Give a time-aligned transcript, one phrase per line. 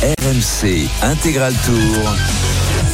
[0.00, 2.14] RMC Intégral Tour.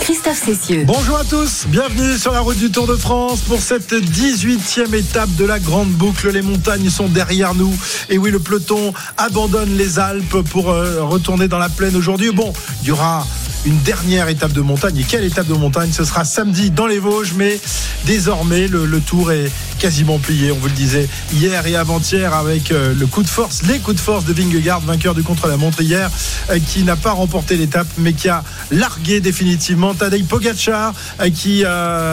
[0.00, 0.84] Christophe Cessieux.
[0.86, 5.28] Bonjour à tous, bienvenue sur la route du Tour de France pour cette 18e étape
[5.36, 6.30] de la grande boucle.
[6.30, 7.74] Les montagnes sont derrière nous.
[8.08, 12.30] Et oui, le peloton abandonne les Alpes pour euh, retourner dans la plaine aujourd'hui.
[12.30, 13.26] Bon, il y aura
[13.64, 14.98] une dernière étape de montagne.
[14.98, 15.90] Et quelle étape de montagne?
[15.92, 17.58] Ce sera samedi dans les Vosges, mais
[18.04, 19.50] désormais le, le tour est
[19.84, 20.50] quasiment plié.
[20.50, 23.96] On vous le disait hier et avant-hier avec euh, le coup de force, les coups
[23.96, 26.10] de force de Vingegaard, vainqueur du contre-la-montre hier,
[26.50, 31.64] euh, qui n'a pas remporté l'étape, mais qui a largué définitivement Tadej Pogacar, euh, qui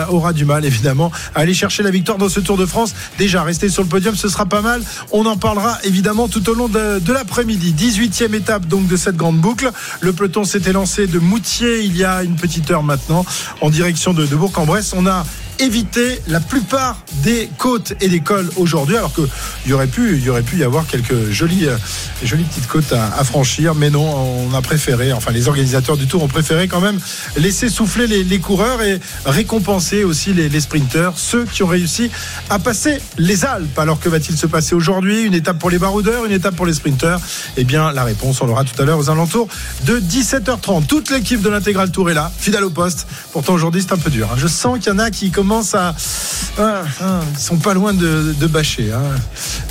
[0.10, 2.94] aura du mal évidemment à aller chercher la victoire dans ce Tour de France.
[3.18, 4.82] Déjà, rester sur le podium, ce sera pas mal.
[5.12, 7.74] On en parlera évidemment tout au long de, l'après-midi.
[7.78, 9.72] 18e étape donc de cette grande boucle.
[10.02, 11.20] Le peloton s'était lancé de
[11.62, 13.26] Il y a une petite heure maintenant
[13.62, 14.94] en direction de, de Bourg-en-Bresse.
[14.96, 15.26] On a
[15.60, 19.28] évité la plupart des côtes et des cols aujourd'hui, alors qu'il
[19.68, 21.78] y aurait pu, y aurait pu y avoir quelques jolies, euh,
[22.24, 26.24] jolies petites côtes à, franchir, mais non, on a préféré, enfin les organisateurs du Tour
[26.24, 27.00] ont préféré quand même
[27.38, 32.10] laisser souffler les, coureurs et récompenser aussi les, les, sprinteurs, ceux qui ont réussi
[32.50, 33.78] à passer les Alpes.
[33.78, 35.24] Alors que va-t-il se passer aujourd'hui?
[35.24, 37.20] Une étape pour les baroudeurs, une étape pour les sprinteurs?
[37.58, 39.48] Eh bien, la réponse, on l'aura tout à l'heure aux alentours
[39.86, 40.88] de 17h30.
[40.88, 43.08] Toute l'équipe de l'intégral Tour est là, fidèle au poste.
[43.32, 44.30] Pourtant aujourd'hui c'est un peu dur.
[44.32, 44.36] Hein.
[44.38, 45.96] Je sens qu'il y en a qui commencent à.
[46.60, 49.02] Ah, ah, ils sont pas loin de, de bâcher, hein.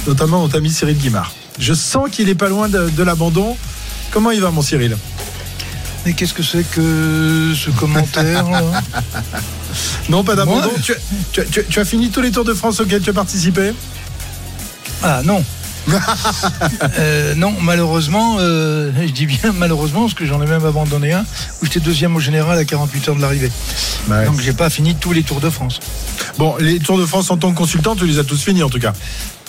[0.04, 1.32] notamment notre ami Cyril Guimard.
[1.60, 3.56] Je sens qu'il est pas loin de, de l'abandon.
[4.10, 4.96] Comment il va, mon Cyril?
[6.04, 8.44] Mais qu'est-ce que c'est que ce commentaire
[10.08, 10.70] Non, pas d'abandon.
[10.82, 10.92] Tu,
[11.32, 13.72] tu, tu, tu, as fini tous les Tours de France auxquels tu as participé?
[15.04, 15.44] Ah non.
[16.98, 21.24] Euh, non, malheureusement, euh, je dis bien malheureusement, parce que j'en ai même abandonné un,
[21.62, 23.50] où j'étais deuxième au général à 48 heures de l'arrivée.
[24.08, 24.24] Ouais.
[24.26, 25.80] Donc j'ai pas fini tous les Tours de France.
[26.38, 28.70] Bon, les Tours de France en tant que consultant, tu les as tous finis en
[28.70, 28.92] tout cas.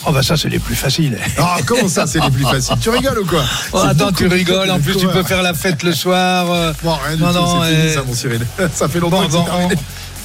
[0.04, 1.16] Oh bah ça c'est les plus faciles.
[1.38, 2.74] Ah comment ça c'est les plus faciles?
[2.80, 3.44] Tu rigoles ou quoi?
[3.72, 4.70] Oh, Attends tu rigoles.
[4.70, 6.50] En plus tu peux faire la fête le soir.
[6.50, 6.72] Euh...
[6.82, 7.62] Bon rien du non, tout.
[7.62, 8.44] Fini ça mon Cyril.
[8.74, 9.68] Ça fait longtemps bon, que bon, on,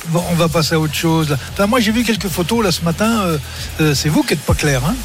[0.09, 1.30] bon, on va passer à autre chose.
[1.30, 1.38] Là.
[1.53, 3.37] Enfin, moi j'ai vu quelques photos là ce matin.
[3.80, 4.81] Euh, c'est vous qui n'êtes pas clair.
[4.83, 4.95] Hein?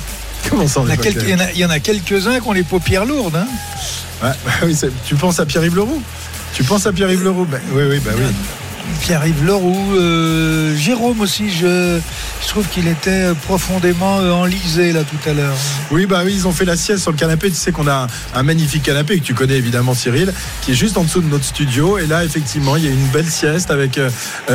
[0.50, 2.48] Comment ça, il, y quelques, il, y en a, il y en a quelques-uns qui
[2.48, 3.36] ont les paupières lourdes.
[3.36, 3.46] Hein
[4.22, 4.76] ouais, bah oui,
[5.06, 6.02] tu penses à Pierre-Yves Leroux?
[6.54, 7.46] Tu penses à Pierre-Yves Leroux?
[7.46, 8.24] Ben, Oui, oui, bah oui.
[9.00, 11.98] Pierre-Yves Leroux, euh, Jérôme aussi, je,
[12.42, 15.54] je trouve qu'il était profondément euh, enlisé là tout à l'heure.
[15.90, 17.50] Oui, bah oui, ils ont fait la sieste sur le canapé.
[17.50, 20.32] Tu sais qu'on a un, magnifique canapé que tu connais évidemment, Cyril,
[20.62, 21.98] qui est juste en dessous de notre studio.
[21.98, 24.10] Et là, effectivement, il y a une belle sieste avec euh,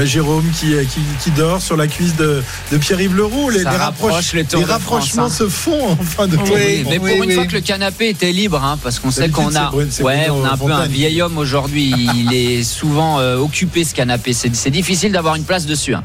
[0.05, 3.49] Jérôme qui, qui, qui, dort sur la cuisse de, de Pierre-Yves Leroux.
[3.49, 5.45] Les, les, rapproche, les, les rapprochements France, hein.
[5.45, 8.09] se font en fin de oui, oui, mais pour oui, une fois que le canapé
[8.09, 11.21] était libre, hein, parce qu'on sait qu'on a, ouais, on a un peu un vieil
[11.21, 11.94] homme aujourd'hui.
[12.15, 14.16] il est souvent euh, occupé ce canapé.
[14.33, 15.94] C'est difficile d'avoir une place dessus.
[15.94, 16.03] Hein.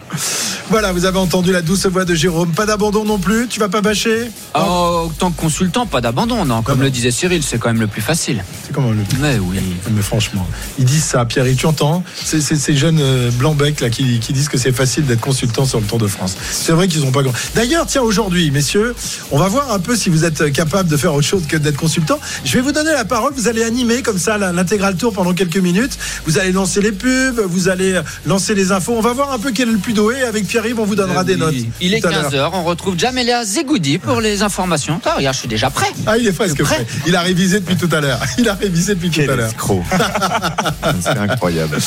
[0.71, 2.53] Voilà, vous avez entendu la douce voix de Jérôme.
[2.53, 3.47] Pas d'abandon non plus.
[3.49, 4.31] Tu vas pas bâcher?
[4.55, 6.63] Oh, En tant que consultant, pas d'abandon, non.
[6.63, 8.45] Comme non, le disait Cyril, c'est quand même le plus facile.
[8.65, 9.59] C'est comment le plus Mais oui.
[9.91, 10.47] Mais franchement,
[10.79, 11.45] ils disent ça, Pierre.
[11.57, 15.21] Tu entends C'est ces jeunes euh, blancs-becs là qui, qui, disent que c'est facile d'être
[15.21, 16.37] consultant sur le Tour de France.
[16.51, 17.33] C'est vrai qu'ils ont pas grand.
[17.55, 18.95] D'ailleurs, tiens, aujourd'hui, messieurs,
[19.31, 21.77] on va voir un peu si vous êtes capable de faire autre chose que d'être
[21.77, 22.19] consultant.
[22.45, 23.33] Je vais vous donner la parole.
[23.35, 25.99] Vous allez animer comme ça l'intégral tour pendant quelques minutes.
[26.27, 28.95] Vous allez lancer les pubs, vous allez lancer les infos.
[28.97, 30.23] On va voir un peu quel est le plus doué.
[30.23, 31.55] Avec Pierre-Yves, on vous donnera euh, des notes.
[31.81, 32.51] Il est 15h.
[32.55, 35.01] On retrouve Jamelia Zegoudi pour les informations.
[35.05, 35.91] Ah, regarde, je suis déjà prêt.
[36.07, 36.85] Ah, il est presque prêt.
[36.85, 36.87] prêt.
[37.07, 38.21] Il a révisé depuis tout à l'heure.
[38.39, 39.51] Il a révisé depuis quel tout à l'heure.
[41.01, 41.79] C'est incroyable.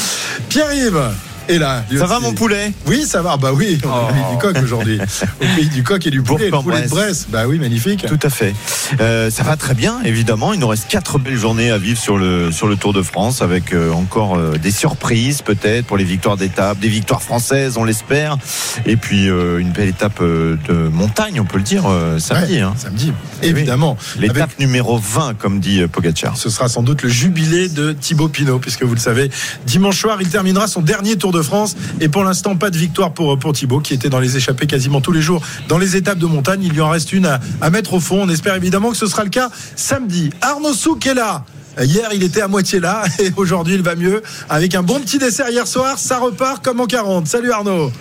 [0.50, 1.02] Pierre-Yves.
[1.48, 2.74] Et là, ça va mon poulet?
[2.88, 3.38] Oui, ça va.
[3.38, 4.10] Bah oui, on oh.
[4.10, 5.00] a mis du coq aujourd'hui.
[5.42, 7.28] Au pays du coq et du poulet, le poulet de Bresse.
[7.30, 8.06] Bah oui, magnifique.
[8.08, 8.56] Tout à fait.
[9.00, 10.54] Euh, ça va très bien, évidemment.
[10.54, 13.42] Il nous reste quatre belles journées à vivre sur le sur le Tour de France,
[13.42, 17.84] avec euh, encore euh, des surprises peut-être pour les victoires d'étape, des victoires françaises, on
[17.84, 18.38] l'espère,
[18.86, 21.84] et puis une belle étape de montagne, on peut le dire,
[22.18, 22.56] samedi.
[22.56, 22.74] Ouais, hein.
[22.78, 23.14] Samedi,
[23.44, 23.98] évidemment.
[24.16, 24.24] Oui.
[24.24, 24.60] L'étape avec...
[24.60, 26.38] numéro 20, comme dit Pogacar.
[26.38, 29.30] Ce sera sans doute le jubilé de Thibaut Pinot, puisque vous le savez,
[29.66, 31.76] dimanche soir, il terminera son dernier Tour de France.
[32.02, 35.02] Et pour l'instant, pas de victoire pour, pour Thibaut, qui était dans les échappées quasiment
[35.02, 36.64] tous les jours dans les étapes de montagne.
[36.64, 38.22] Il lui en reste une à, à mettre au fond.
[38.22, 40.32] On espère évidemment que ce sera le cas samedi.
[40.42, 41.46] Arnaud Souk est là.
[41.82, 44.22] Hier, il était à moitié là et aujourd'hui, il va mieux.
[44.50, 47.28] Avec un bon petit dessert hier soir, ça repart comme en 40.
[47.28, 47.92] Salut Arnaud.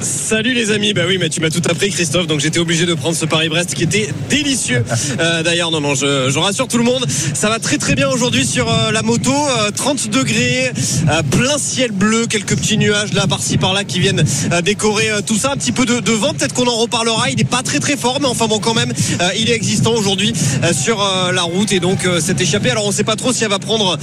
[0.00, 2.94] Salut les amis, bah oui, mais tu m'as tout appris Christophe, donc j'étais obligé de
[2.94, 4.84] prendre ce Paris-Brest qui était délicieux.
[5.18, 7.04] Euh, D'ailleurs, non, non, je, je, rassure tout le monde,
[7.34, 10.70] ça va très très bien aujourd'hui sur euh, la moto, euh, 30 degrés,
[11.10, 14.22] euh, plein ciel bleu, quelques petits nuages là par-ci par-là qui viennent
[14.62, 17.28] décorer tout ça, un petit peu de, de vent, peut-être qu'on en reparlera.
[17.30, 18.92] Il n'est pas très très fort, mais enfin bon, quand même,
[19.36, 20.32] il est existant aujourd'hui
[20.72, 20.98] sur
[21.32, 22.70] la route et donc cette échappée.
[22.70, 23.98] Alors on ne sait pas trop si elle va prendre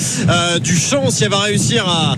[0.60, 2.16] du champ, si elle va réussir à,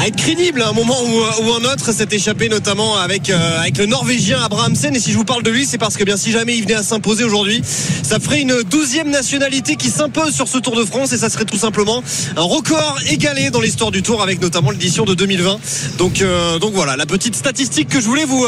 [0.00, 3.30] à être crédible à un moment ou, ou un autre, cette échappée notamment évidemment avec
[3.30, 4.94] avec le Norvégien Abrahamsen.
[4.94, 6.74] Et si je vous parle de lui, c'est parce que bien si jamais il venait
[6.74, 11.12] à s'imposer aujourd'hui, ça ferait une douzième nationalité qui s'impose sur ce Tour de France
[11.12, 12.02] et ça serait tout simplement
[12.36, 15.58] un record égalé dans l'histoire du Tour avec notamment l'édition de 2020.
[15.98, 16.22] Donc
[16.60, 18.46] donc voilà la petite statistique que je voulais vous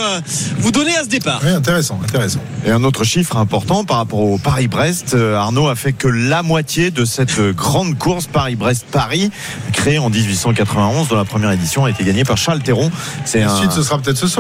[0.59, 1.41] vous donner à ce départ.
[1.45, 2.41] Oui, intéressant, intéressant.
[2.65, 6.91] Et un autre chiffre important par rapport au Paris-Brest, Arnaud a fait que la moitié
[6.91, 9.31] de cette grande course Paris-Brest-Paris
[9.73, 12.91] créée en 1891 dont la première édition a été gagnée par Charles Théron.
[13.25, 14.36] C'est Ensuite, ce sera peut-être ce soir.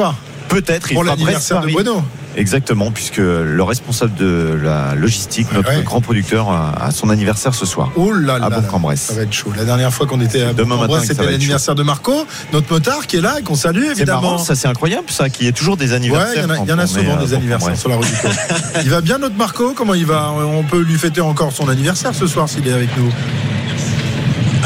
[0.48, 0.92] Peut-être.
[0.92, 2.04] Pour l'anniversaire de Bueno.
[2.36, 7.90] Exactement, puisque le responsable de la logistique, notre grand producteur, a son anniversaire ce soir.
[7.96, 9.52] Oh là là, à Ça va être chaud.
[9.56, 13.20] La dernière fois qu'on était à Bourg-en-Bresse, c'était l'anniversaire de Marco, notre motard qui est
[13.20, 14.20] là et qu'on salue évidemment.
[14.20, 16.46] Marrant, ça c'est incroyable, ça, qu'il y ait toujours des anniversaires.
[16.62, 18.12] il y en a, souvent des anniversaires sur la rue du
[18.84, 19.72] Il va bien notre Marco?
[19.74, 20.30] Comment il va?
[20.32, 23.10] On peut lui fêter encore son anniversaire ce soir s'il est avec nous.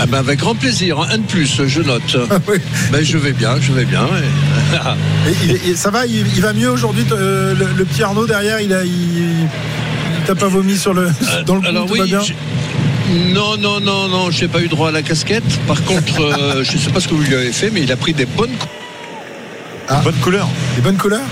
[0.03, 2.17] Ah ben avec grand plaisir, un de plus, je note.
[2.31, 2.39] Ah
[2.91, 4.09] ben je vais bien, je vais bien.
[5.67, 5.77] Et...
[5.77, 7.05] ça va, il, va mieux aujourd'hui.
[7.13, 9.47] Euh, le, petit Arnaud derrière, il a, il,
[10.27, 12.23] t'a pas vomi sur le euh, dans le alors, oui, bien
[13.35, 15.45] non, non, non, non, j'ai pas eu droit à la casquette.
[15.67, 17.97] Par contre, euh, je sais pas ce que vous lui avez fait, mais il a
[17.97, 18.57] pris des bonnes,
[19.89, 20.01] ah.
[20.03, 20.49] bonnes couleurs.
[20.77, 21.27] Des bonnes couleurs?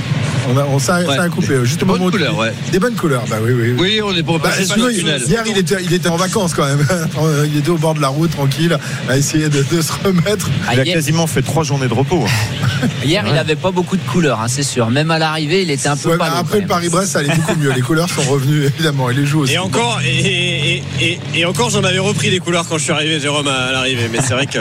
[0.48, 1.64] On a, on, ça, a coupé.
[1.64, 2.52] Juste au moment bonnes couleurs, ouais.
[2.72, 3.76] Des bonnes couleurs, bah oui, oui.
[3.78, 6.86] Oui, on est pour bah, Hier, il était, il était en vacances quand même.
[7.46, 8.78] il était au bord de la route, tranquille,
[9.08, 10.50] à essayer de, se remettre.
[10.66, 12.24] Ah, il a quasiment fait trois journées de repos.
[13.04, 14.90] Hier, il n'avait pas beaucoup de couleurs, hein, c'est sûr.
[14.90, 17.72] Même à l'arrivée, il était un peu ouais, Après le Paris-Brest, ça allait beaucoup mieux.
[17.72, 19.54] Les couleurs sont revenues, évidemment, et les joues aussi.
[19.54, 23.20] Et encore, et, et, et encore j'en avais repris des couleurs quand je suis arrivé,
[23.20, 24.08] Jérôme, à l'arrivée.
[24.10, 24.58] Mais c'est vrai que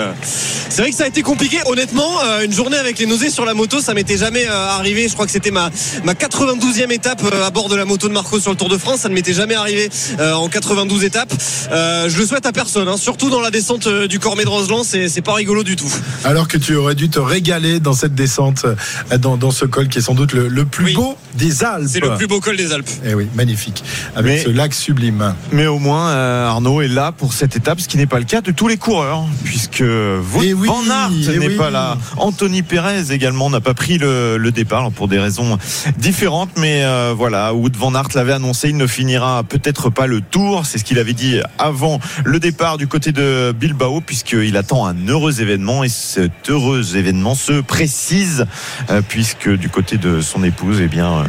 [0.70, 1.58] c'est vrai que ça a été compliqué.
[1.66, 5.08] Honnêtement, euh, une journée avec les nausées sur la moto, ça m'était jamais euh, arrivé.
[5.08, 5.72] Je crois que c'était ma,
[6.04, 8.70] ma 80 92e étape euh, à bord de la moto de Marco sur le Tour
[8.70, 9.02] de France.
[9.02, 9.90] Ça ne m'était jamais arrivé
[10.20, 11.34] euh, en 92 étapes.
[11.72, 12.98] Euh, je le souhaite à personne, hein.
[12.98, 14.84] surtout dans la descente du Cormet de Roseland.
[14.84, 15.92] C'est pas rigolo du tout.
[16.24, 18.66] Alors que tu aurais dû te régaler dans cette descente,
[19.20, 21.88] dans, ce col qui est sans doute le, plus beau des Alpes.
[21.90, 22.90] C'est le plus beau col des Alpes.
[23.04, 23.84] Et eh oui, magnifique.
[24.16, 25.36] Avec ce lac sublime.
[25.52, 28.42] Mais au moins, Arnaud est là pour cette étape, ce qui n'est pas le cas
[28.42, 31.98] de tous les coureurs, puisque Wout eh Van Aert eh n'est pas là.
[32.18, 35.58] Anthony Perez également n'a pas pris le, le départ pour des raisons
[35.98, 40.22] différentes mais euh, voilà, Wood Van Aert l'avait annoncé, il ne finira peut-être pas le
[40.22, 40.66] tour.
[40.66, 45.08] C'est ce qu'il avait dit avant le départ du côté de Bilbao, puisqu'il attend un
[45.08, 48.46] heureux événement et cet heureux événement se précise,
[48.90, 51.24] euh, puisque du côté de son épouse, eh bien, euh,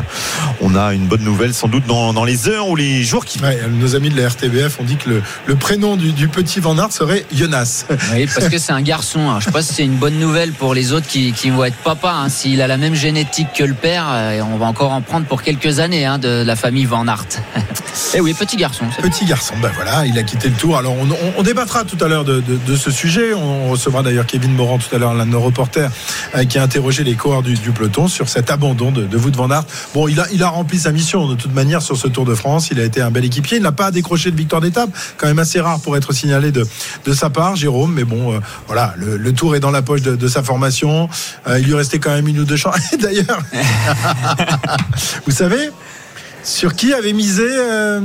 [0.61, 3.79] on a une bonne nouvelle sans doute dans, les heures ou les jours qui viennent.
[3.79, 7.25] nos amis de la RTBF ont dit que le, prénom du, petit Van Aert serait
[7.33, 7.87] Jonas.
[8.13, 9.31] Oui, parce que c'est un garçon.
[9.31, 9.39] Hein.
[9.41, 12.13] Je sais pas si c'est une bonne nouvelle pour les autres qui, vont être papa.
[12.13, 12.29] Hein.
[12.29, 14.07] S'il a la même génétique que le père,
[14.43, 17.27] on va encore en prendre pour quelques années hein, de la famille Van Aert.
[17.35, 18.85] Et eh oui, petit garçon.
[19.01, 20.77] Petit garçon, ben voilà, il a quitté le tour.
[20.77, 20.95] Alors
[21.37, 22.43] on, débattra tout à l'heure de,
[22.77, 23.35] ce sujet.
[23.35, 25.91] On recevra d'ailleurs Kevin Morand tout à l'heure, l'un de nos reporters,
[26.35, 29.51] euh, qui a interrogé les coureurs du, peloton sur cet abandon de, de Wout Van
[29.51, 29.65] Aert.
[29.95, 32.35] Bon, il a, il a rempli sa mission de toute manière sur ce Tour de
[32.35, 32.69] France.
[32.71, 33.59] Il a été un bel équipier.
[33.59, 36.67] Il n'a pas décroché de victoire d'étape, quand même assez rare pour être signalé de,
[37.05, 37.93] de sa part, Jérôme.
[37.95, 41.09] Mais bon, euh, voilà, le, Tour est dans la poche de, sa formation.
[41.47, 42.97] Euh, il lui restait quand même une ou deux chances.
[43.01, 43.43] D'ailleurs.
[45.27, 45.71] Vous savez
[46.45, 48.01] sur qui avait misé euh,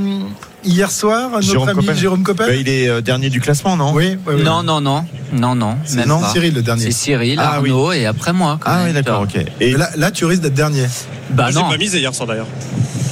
[0.64, 3.92] hier soir notre Jérôme ami Jérôme Coppel bah, Il est euh, dernier du classement, non
[3.92, 5.04] oui, Non, non, non.
[5.32, 5.76] Non, non.
[6.06, 6.84] non, Cyril le dernier.
[6.84, 8.58] C'est Cyril, ah, Arnaud et après moi.
[8.64, 9.36] ah oui, d'accord, ok.
[9.60, 10.86] Et là, là, tu risques d'être dernier.
[11.30, 11.68] Bah, non.
[11.68, 12.46] pas misé hier soir d'ailleurs.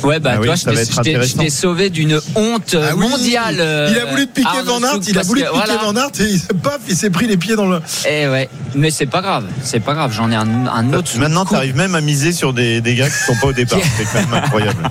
[0.02, 3.54] Ouais, bah, ah toi, je t'ai sauvé d'une honte ah mondiale.
[3.90, 6.10] il a voulu te piquer euh, Van Aert, il a voulu te piquer Van Aert
[6.20, 7.80] et paf, il s'est pris les pieds dans le.
[8.08, 11.16] Eh ouais, mais c'est pas grave, c'est pas grave, j'en ai un, un autre.
[11.18, 13.78] Maintenant, tu arrives même à miser sur des, des gars qui sont pas au départ,
[13.96, 14.82] c'est quand même incroyable.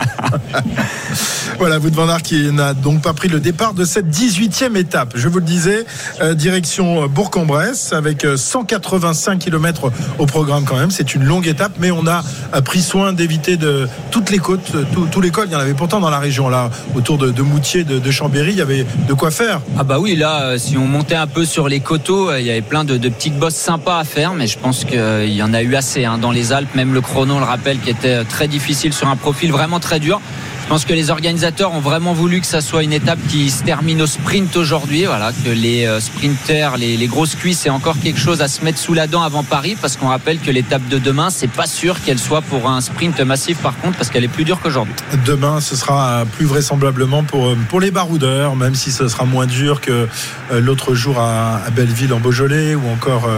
[1.62, 5.14] voilà, de Van Aert qui n'a donc pas pris le départ de cette 18e étape.
[5.14, 5.86] Je vous le disais,
[6.20, 10.90] euh, direction Bourg-en-Bresse avec 185 euh, km au programme quand même.
[10.90, 12.24] C'est une longue étape, mais on a
[12.62, 14.72] pris soin d'éviter de toutes les côtes,
[15.12, 18.12] tout, l'école, il y en avait pourtant dans la région, là, autour de, Moutier, de,
[18.12, 19.62] Chambéry, il y avait de quoi faire.
[19.78, 22.46] Ah bah oui, là, euh, si on montait un peu sur les coteaux, euh, il
[22.46, 25.54] y avait plein de, petites bosses sympas à faire, mais je pense qu'il y en
[25.54, 28.24] a eu assez hein, dans les Alpes, même le chrono, on le rappelle, qui était
[28.26, 30.20] très difficile sur un profil vraiment très dur.
[30.64, 33.64] Je pense que les organisateurs ont vraiment voulu que ça soit une étape qui se
[33.64, 35.06] termine au sprint aujourd'hui.
[35.06, 38.78] Voilà, que les euh, sprinters, les, grosses cuisses aient encore quelque chose à se mettre
[38.78, 42.02] sous la dent avant Paris, parce qu'on rappelle que l'étape de demain, c'est pas sûr
[42.02, 44.94] qu'elle soit pour un sprint massif par contre, parce qu'elle est plus dure qu'aujourd'hui.
[45.26, 49.48] Demain, ce sera plus vraisemblablement pour, euh, pour les baroudeurs, même si ce sera moins
[49.48, 50.08] dur que
[50.52, 53.30] euh, l'autre jour à, Belleville en Beaujolais ou encore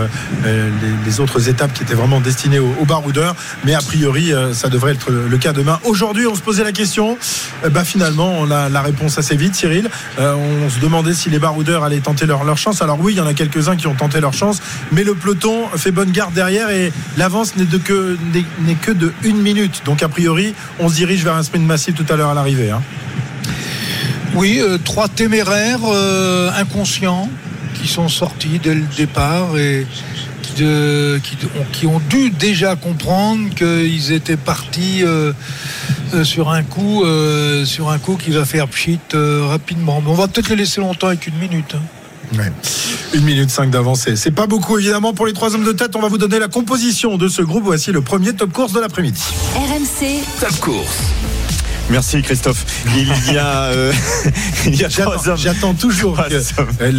[0.43, 3.35] les, autres étapes qui étaient vraiment destinées aux baroudeurs.
[3.63, 5.79] Mais a priori, ça devrait être le cas demain.
[5.83, 7.12] Aujourd'hui, on se posait la question
[7.71, 9.89] bah, Finalement, on a la réponse assez vite, Cyril.
[10.17, 12.81] on se demandait si les baroudeurs allaient tenter leur, leur chance.
[12.81, 15.67] Alors oui, il y en a quelques-uns qui ont tenté leur chance, mais le peloton
[15.75, 18.17] fait bonne garde derrière et l'avance n'est que,
[18.61, 19.81] n'est que de une minute.
[19.85, 22.71] Donc a priori, on se dirige vers un sprint massif tout à l'heure à l'arrivée.
[22.71, 22.81] Hein.
[24.35, 27.29] Oui, euh, trois téméraires euh, inconscients
[27.75, 29.85] qui sont sortis dès le départ et
[30.55, 35.33] qui, ont, dû déjà comprendre qu'ils étaient partis euh,
[36.23, 37.03] sur un coup,
[37.65, 40.01] sur un coup qui va faire pchit rapidement.
[40.05, 41.75] on va peut-être les laisser longtemps avec une minute.
[41.75, 41.81] Hein.
[43.13, 44.15] Une minute cinq d'avancée.
[44.15, 45.95] C'est pas beaucoup évidemment pour les trois hommes de tête.
[45.95, 47.63] On va vous donner la composition de ce groupe.
[47.63, 49.21] Voici le premier top course de l'après-midi.
[49.55, 50.97] RMC Top course.
[51.89, 52.65] Merci Christophe.
[52.95, 53.91] Il y a, euh,
[54.65, 54.89] il y a
[55.35, 56.33] J'attends toujours que
[56.81, 56.91] euh,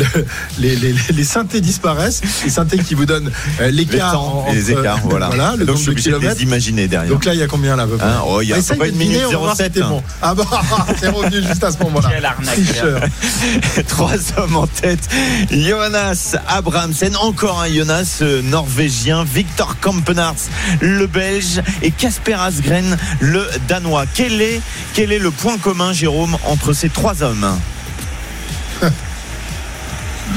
[0.59, 2.21] les, les, les, synthés disparaissent.
[2.45, 4.45] Les synthés qui vous donnent euh, l'écart.
[4.53, 5.29] Les écarts, voilà.
[5.29, 7.11] voilà le Donc je suis obligé de les imaginer derrière.
[7.11, 9.21] Donc là, il y a combien là hein, oh, Il y a pas une minute
[9.57, 9.79] 07.
[9.81, 10.03] Bon.
[10.21, 10.45] Ah bah,
[11.00, 12.11] c'est revenu juste à ce moment-là.
[12.12, 12.59] Quelle arnaque.
[13.88, 15.09] Trois hommes en tête.
[15.50, 19.25] Jonas Abramsen, encore un Jonas norvégien.
[19.25, 20.35] Victor Kampenarts,
[20.81, 21.62] le belge.
[21.83, 24.05] Et Casper Asgren, le danois.
[24.14, 24.61] Quel est
[24.95, 27.47] quel est le point commun, Jérôme, entre ces trois hommes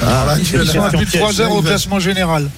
[0.01, 2.49] ah, sont plus de 3 heures au classement général.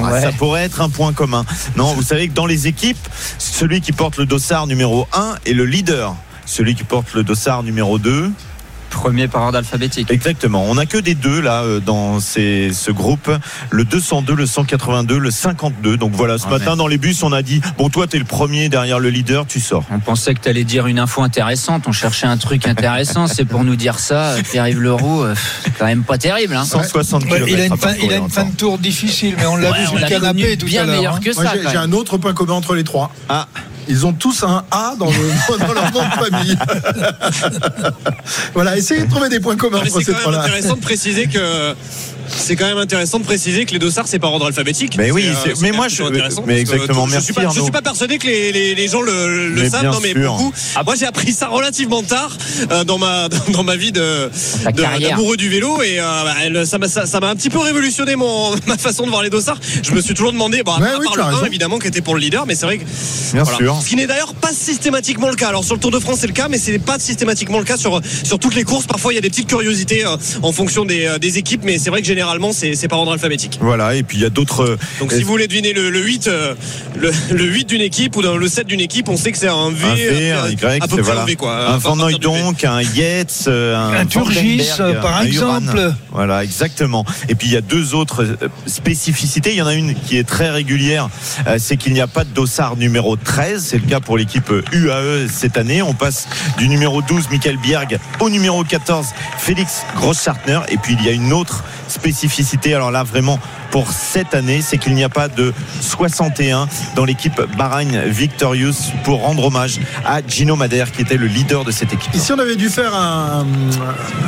[0.00, 1.44] Ah, ça pourrait être un point commun.
[1.76, 2.98] Non, vous savez que dans les équipes,
[3.38, 6.14] celui qui porte le dossard numéro 1 est le leader.
[6.46, 8.30] Celui qui porte le dossard numéro 2
[8.98, 10.10] Premier par ordre alphabétique.
[10.10, 10.64] Exactement.
[10.64, 13.30] On n'a que des deux là euh, dans ces, ce groupe.
[13.70, 15.96] Le 202, le 182, le 52.
[15.96, 18.18] Donc voilà, ce ah, matin dans les bus, on a dit bon, toi, tu es
[18.18, 19.84] le premier derrière le leader, tu sors.
[19.92, 21.84] On pensait que tu allais dire une info intéressante.
[21.86, 23.26] On cherchait un truc intéressant.
[23.28, 24.34] C'est pour nous dire ça.
[24.50, 26.56] Pierre-Yves Leroux, euh, c'est quand même pas terrible.
[26.56, 26.64] Hein.
[26.64, 27.46] 160 km.
[27.48, 29.84] il a une, fin, il a une fin de tour difficile, mais on l'a vu
[29.84, 30.96] sur le canapé tout bien à l'heure.
[30.96, 31.20] meilleur hein.
[31.22, 31.52] que ça.
[31.70, 33.12] J'ai un autre point commun entre les trois.
[33.28, 33.46] Ah.
[33.88, 36.58] Ils ont tous un A dans, le, dans leur nom de famille.
[38.54, 40.42] voilà, essayez de trouver des points communs entre ces trois-là.
[40.42, 41.74] C'est intéressant de préciser que
[42.28, 44.96] c'est quand même intéressant de préciser que les dossards c'est par ordre alphabétique.
[44.98, 46.02] Mais oui, euh, mais moi je
[46.46, 47.06] mais exactement.
[47.06, 47.26] Je, merci.
[47.26, 50.00] Suis pas, je suis pas persuadé que les, les, les gens le, le savent, non
[50.02, 50.52] mais beaucoup.
[50.74, 52.36] Ah, moi j'ai appris ça relativement tard
[52.70, 54.30] euh, dans ma dans ma vie de
[55.00, 58.76] d'amoureux du vélo et euh, ça m'a ça m'a un petit peu révolutionné mon ma
[58.76, 59.60] façon de voir les dossards.
[59.82, 62.20] Je me suis toujours demandé, bon, à part le 1 évidemment qui était pour le
[62.20, 62.84] leader, mais c'est vrai que
[63.32, 63.78] bien sûr.
[63.82, 65.48] Ce qui n'est d'ailleurs pas systématiquement le cas.
[65.48, 67.76] Alors sur le Tour de France c'est le cas, mais c'est pas systématiquement le cas
[67.76, 68.86] sur sur toutes les courses.
[68.86, 70.04] Parfois il y a des petites curiosités
[70.42, 73.58] en fonction des, des équipes, mais c'est vrai que généralement c'est par ordre alphabétique.
[73.60, 74.76] Voilà, et puis il y a d'autres.
[74.98, 76.54] Donc si vous voulez deviner le, 8, euh,
[76.96, 79.84] le, 8 d'une équipe ou le 7 d'une équipe, on sait que c'est un V,
[79.84, 81.68] un, v, un Y, à peu près un V quoi.
[81.68, 84.68] Un Van donc, un Yates, euh, un, un Turgis
[85.00, 85.94] par exemple.
[86.10, 87.04] Voilà, exactement.
[87.28, 89.50] Et puis il y a deux autres euh, spécificités.
[89.50, 91.08] Il y en a une qui est très régulière,
[91.58, 93.64] c'est qu'il n'y a pas de dossard numéro 13.
[93.64, 95.82] C'est le cas pour l'équipe UAE cette année.
[95.82, 99.06] On passe du numéro 12, Michael Bierg, au numéro 14,
[99.38, 100.60] Félix Grossartner.
[100.70, 102.07] Et puis il y a une autre spécificité,
[102.74, 103.38] alors là vraiment
[103.70, 109.20] pour cette année, c'est qu'il n'y a pas de 61 dans l'équipe Bahrain Victorious pour
[109.20, 112.14] rendre hommage à Gino Madère qui était le leader de cette équipe.
[112.14, 113.46] Et si on avait dû faire un,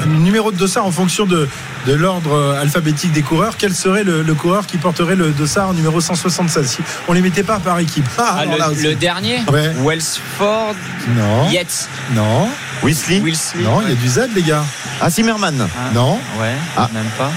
[0.07, 1.49] numéro de dossard en fonction de,
[1.87, 6.71] de l'ordre alphabétique des coureurs, quel serait le, coureur qui porterait le dossard numéro 176
[6.71, 8.05] si On les mettait pas par équipe.
[8.23, 9.41] Ah, ah, le, dernier
[9.83, 10.75] Wellsford
[11.17, 11.51] Non.
[11.51, 12.49] Yates Non.
[12.83, 13.21] Weasley
[13.63, 14.65] Non, il y a du Z, les gars.
[15.01, 15.91] Ah, Zimmerman ah.
[15.95, 16.15] Non.
[16.39, 16.89] Ouais, ah.
[16.93, 17.31] même pas.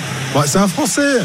[0.46, 1.20] c'est un Français.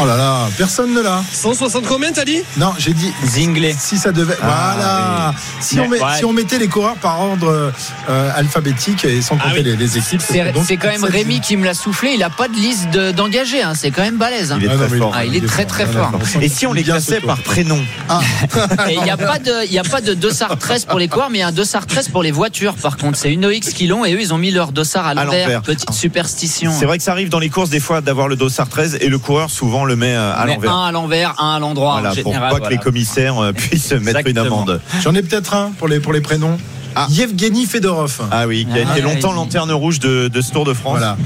[0.00, 1.22] Oh là là, personne ne l'a.
[1.32, 2.42] 160 combien t'as dit?
[2.56, 3.74] Non, j'ai dit Zingley.
[3.78, 4.36] Si ça devait.
[4.42, 5.34] Ah, voilà.
[5.60, 7.72] Si, on met, si, on mettait les coureurs par ordre
[8.08, 10.20] euh, alphabétique et sans ah compter les, équipes.
[10.20, 12.14] C'est quand même Rémi qui me l'a soufflé.
[12.14, 13.62] Il a pas de liste d'engagés.
[13.62, 13.74] Hein.
[13.76, 14.50] C'est quand même balèze.
[14.50, 14.58] Hein.
[14.60, 15.12] Il est très fort.
[15.14, 16.12] Ah, il est très très fort.
[16.40, 17.78] Et si on les classait par prénom
[18.90, 21.38] Il n'y a pas de, il a pas de dossard 13 pour les coureurs, mais
[21.38, 22.74] il y a un dossard 13 pour les voitures.
[22.74, 25.14] Par contre, c'est une OX qui l'ont et eux ils ont mis leur dossard à
[25.14, 25.62] l'envers.
[25.62, 26.72] Petite superstition.
[26.76, 29.08] C'est vrai que ça arrive dans les courses des fois d'avoir le dossard 13 et
[29.08, 30.72] le coureur souvent le met euh, à l'envers.
[30.72, 32.00] Un à l'envers, un à l'endroit.
[32.00, 34.80] Voilà, pour pas que les commissaires euh, puissent mettre une amende.
[35.02, 36.58] J'en ai peut-être un pour les, pour les prénoms.
[36.96, 37.06] Ah.
[37.10, 38.20] Yevgeny Fedorov.
[38.30, 40.98] Ah oui, qui a été ah, longtemps lanterne rouge de, ce Tour de France.
[40.98, 41.16] Voilà.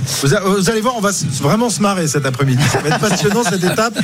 [0.45, 1.11] Vous, allez voir, on va
[1.41, 2.63] vraiment se marrer cet après-midi.
[2.71, 3.95] Ça va être passionnant cette étape.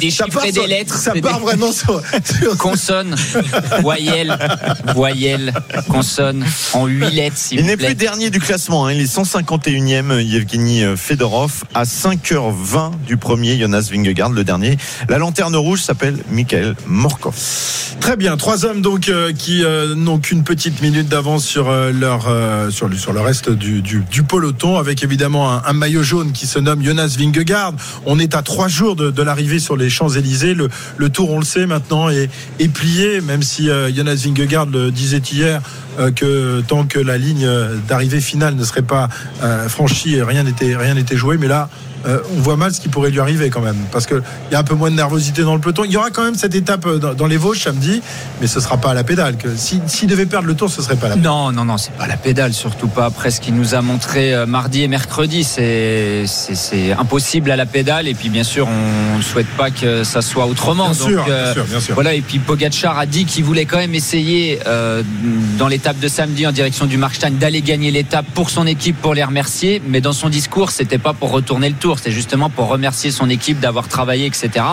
[0.00, 0.96] Des, chiffres et des lettres.
[0.96, 2.00] Ça part vraiment sur,
[2.58, 3.14] Consonne,
[3.80, 4.36] voyelle,
[4.94, 5.52] voyelle,
[5.88, 7.36] consonne, en huit lettres.
[7.52, 8.86] Il n'est plus dernier du classement.
[8.86, 8.92] Hein.
[8.92, 14.76] Il est 151e, Yevgeny Fedorov, à 5h20 du premier, Jonas Vingegaard, le dernier.
[15.08, 17.34] La lanterne rouge s'appelle Michael Morkov.
[18.00, 22.22] Très bien, trois hommes donc euh, qui euh, n'ont qu'une petite minute d'avance sur leur
[22.70, 26.58] sur, le, sur le reste du, du, peloton, avec évidemment un, maillot jaune qui se
[26.58, 27.72] nomme Jonas Vingegaard.
[28.06, 30.54] On est à trois jours de, l'arrivée sur les Champs Élysées.
[30.54, 32.28] Le, tour, on le sait maintenant, est,
[32.72, 35.60] plié, même si Jonas Vingegaard le disait hier
[36.14, 37.48] que tant que la ligne
[37.88, 39.08] d'arrivée finale ne serait pas
[39.68, 41.36] franchie, rien n'était rien n'était joué.
[41.38, 41.68] Mais là,
[42.06, 43.76] euh, on voit mal ce qui pourrait lui arriver quand même.
[43.92, 45.84] Parce qu'il y a un peu moins de nervosité dans le peloton.
[45.84, 48.00] Il y aura quand même cette étape euh, dans, les Vosges samedi,
[48.40, 49.36] mais ce ne sera pas à la pédale.
[49.56, 51.30] S'il devait perdre le tour, ce ne serait pas la pédale.
[51.30, 54.32] Non, non, non, c'est pas la pédale, surtout pas après ce qu'il nous a montré
[54.32, 55.44] euh, mardi et mercredi.
[55.44, 56.24] C'est
[56.98, 58.08] impossible à la pédale.
[58.08, 60.90] Et puis, bien sûr, on ne souhaite pas que ça soit autrement.
[60.90, 63.78] Bien, sûr, bien sûr, bien sûr, Voilà, et puis Pogacar a dit qu'il voulait quand
[63.78, 64.58] même essayer
[65.58, 69.14] dans l'étape de samedi en direction du Markstein d'aller gagner l'étape pour son équipe, pour
[69.14, 69.82] les remercier.
[69.86, 73.28] Mais dans son discours, c'était pas pour retourner le tour c'est justement pour remercier son
[73.28, 74.64] équipe d'avoir travaillé, etc.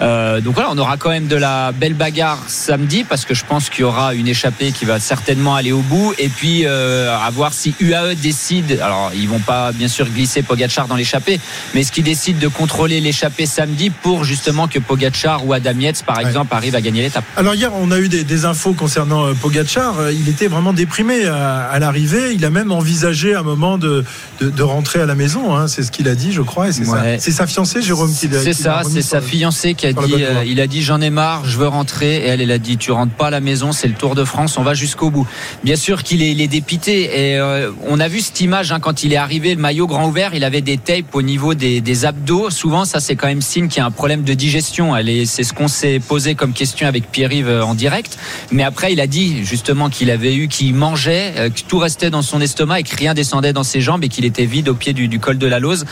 [0.00, 3.44] Euh, donc voilà, on aura quand même de la belle bagarre samedi parce que je
[3.44, 6.14] pense qu'il y aura une échappée qui va certainement aller au bout.
[6.18, 8.80] Et puis euh, à voir si UAE décide.
[8.82, 11.40] Alors ils vont pas bien sûr glisser Pogachar dans l'échappée,
[11.74, 16.04] mais est-ce qu'ils décident de contrôler l'échappée samedi pour justement que Pogachar ou Adam Yates
[16.04, 17.24] par exemple arrivent à gagner l'étape?
[17.36, 20.10] Alors hier on a eu des, infos concernant euh, Pogachar.
[20.10, 22.32] Il était vraiment déprimé à, l'arrivée.
[22.34, 24.04] Il a même envisagé un moment de,
[24.40, 25.56] de, rentrer à la maison.
[25.56, 25.68] Hein.
[25.68, 26.66] C'est ce qu'il a dit, je crois.
[26.72, 30.60] C'est sa fiancée, Jérôme, qui C'est ça, c'est sa fiancée qui a dit, euh, il
[30.60, 32.16] a dit j'en ai marre, je veux rentrer.
[32.16, 34.24] Et elle, elle a dit tu rentres pas à la maison, c'est le Tour de
[34.24, 35.26] France, on va jusqu'au bout.
[35.64, 37.30] Bien sûr qu'il est, dépité.
[37.32, 40.08] Et euh, on a vu cette image hein, quand il est arrivé, le maillot grand
[40.08, 42.50] ouvert, il avait des tapes au niveau des, abdos.
[42.50, 44.94] Souvent, ça c'est quand même signe qu'il y a un problème de digestion.
[45.24, 48.18] C'est ce qu'on s'est posé comme question avec Pierre-Yves euh, en direct.
[48.50, 52.22] Mais après, il a dit justement qu'il avait eu, qu'il mangeait, que tout restait dans
[52.22, 54.92] son estomac et que rien descendait dans ses jambes et qu'il était vide au pied
[54.92, 55.84] du, du col de la Lose.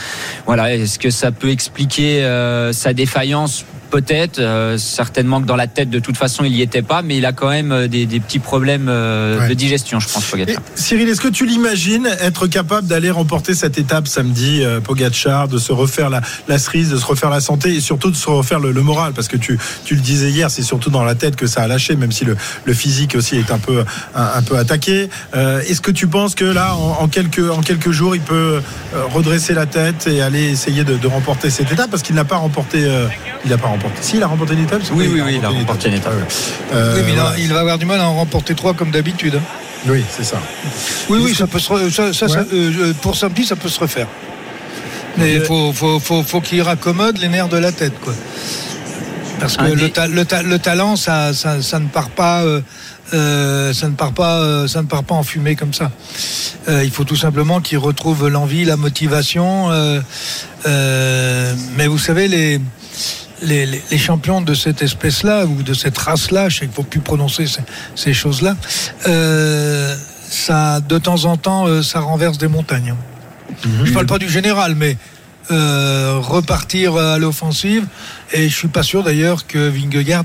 [0.46, 5.66] Voilà, est-ce que ça peut expliquer euh, sa défaillance Peut-être, euh, certainement que dans la
[5.66, 8.06] tête, de toute façon, il n'y était pas, mais il a quand même euh, des,
[8.06, 10.62] petits problèmes euh, de digestion, je pense, Pogacar.
[10.76, 15.72] Cyril, est-ce que tu l'imagines être capable d'aller remporter cette étape samedi, Pogacar, de se
[15.72, 18.72] refaire la, la, cerise, de se refaire la santé et surtout de se refaire le,
[18.80, 19.12] moral?
[19.12, 21.66] Parce que tu, tu le disais hier, c'est surtout dans la tête que ça a
[21.66, 25.08] lâché, même si le, le physique aussi est un peu, un, peu attaqué.
[25.34, 28.60] est-ce que tu penses que là, en, quelques, en quelques jours, il peut
[29.12, 31.90] redresser la tête et aller essayer de, de remporter cette étape?
[31.90, 32.86] Parce qu'il n'a pas remporté.
[33.44, 35.48] il n'a pas remporté si, il a remporté une étape Oui, oui, oui, il a
[35.48, 36.12] remporté une étape.
[36.72, 39.40] Euh, oui, mais il, va avoir du mal à en remporter trois comme d'habitude.
[39.86, 40.38] Oui, c'est ça.
[41.08, 44.06] Oui, oui, ça peut se ça, ça, euh, euh, pour samedi, ça peut se refaire.
[45.16, 48.14] Mais il faut, faut, faut, faut qu'il raccommode les nerfs de la tête, quoi.
[49.40, 49.90] Parce que le,
[50.48, 52.44] le, talent, ça, ça, ça, ne part pas.
[53.12, 55.90] Euh, ça ne part pas, ça ne part pas en fumée comme ça.
[56.68, 59.70] Euh, il faut tout simplement qu'il retrouve l'envie, la motivation.
[59.70, 62.60] Euh, mais vous savez, les,
[63.42, 67.00] les, champions de cette espèce-là ou de cette race-là, je sais qu'il ne faut plus
[67.00, 67.46] prononcer
[67.94, 68.56] ces, choses-là,
[69.06, 69.96] euh,
[70.28, 72.94] ça, de temps en temps, euh, ça renverse des montagnes.
[73.64, 73.84] Mhm.
[73.84, 74.96] Je ne parle pas du général, mais
[75.50, 77.86] euh, repartir à l'offensive.
[78.32, 80.24] Et je suis pas sûr d'ailleurs que Vingegaard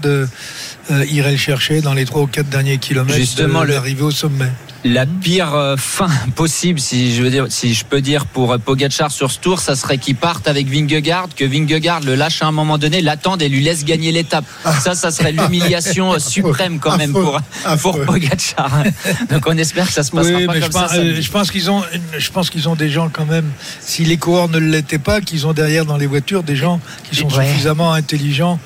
[0.90, 4.52] irait le chercher dans les trois ou quatre derniers kilomètres Justement, l'arrivée au sommet
[4.86, 8.58] la pire euh, fin possible, si je veux dire, si je peux dire pour euh,
[8.60, 12.46] Pogacar sur ce tour, ça serait qu'il parte avec Vingegaard, que Vingegaard le lâche à
[12.46, 14.46] un moment donné, l'attende et lui laisse gagner l'étape.
[14.80, 17.42] Ça, ça serait l'humiliation euh, suprême quand même pour
[17.82, 18.84] pour Pogacar.
[19.32, 21.22] Donc on espère que ça se passera pas comme je pense, ça.
[21.22, 21.82] je pense qu'ils ont,
[22.18, 23.50] je pense qu'ils ont des gens quand même.
[23.82, 27.16] Si les coureurs ne l'étaient pas, qu'ils ont derrière dans les voitures des gens qui
[27.16, 28.60] sont suffisamment intelligents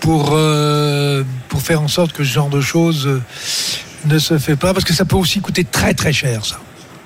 [0.00, 0.36] pour
[1.48, 3.08] pour faire en sorte que ce genre de choses
[4.04, 6.58] ne se fait pas parce que ça peut aussi coûter très très cher ça.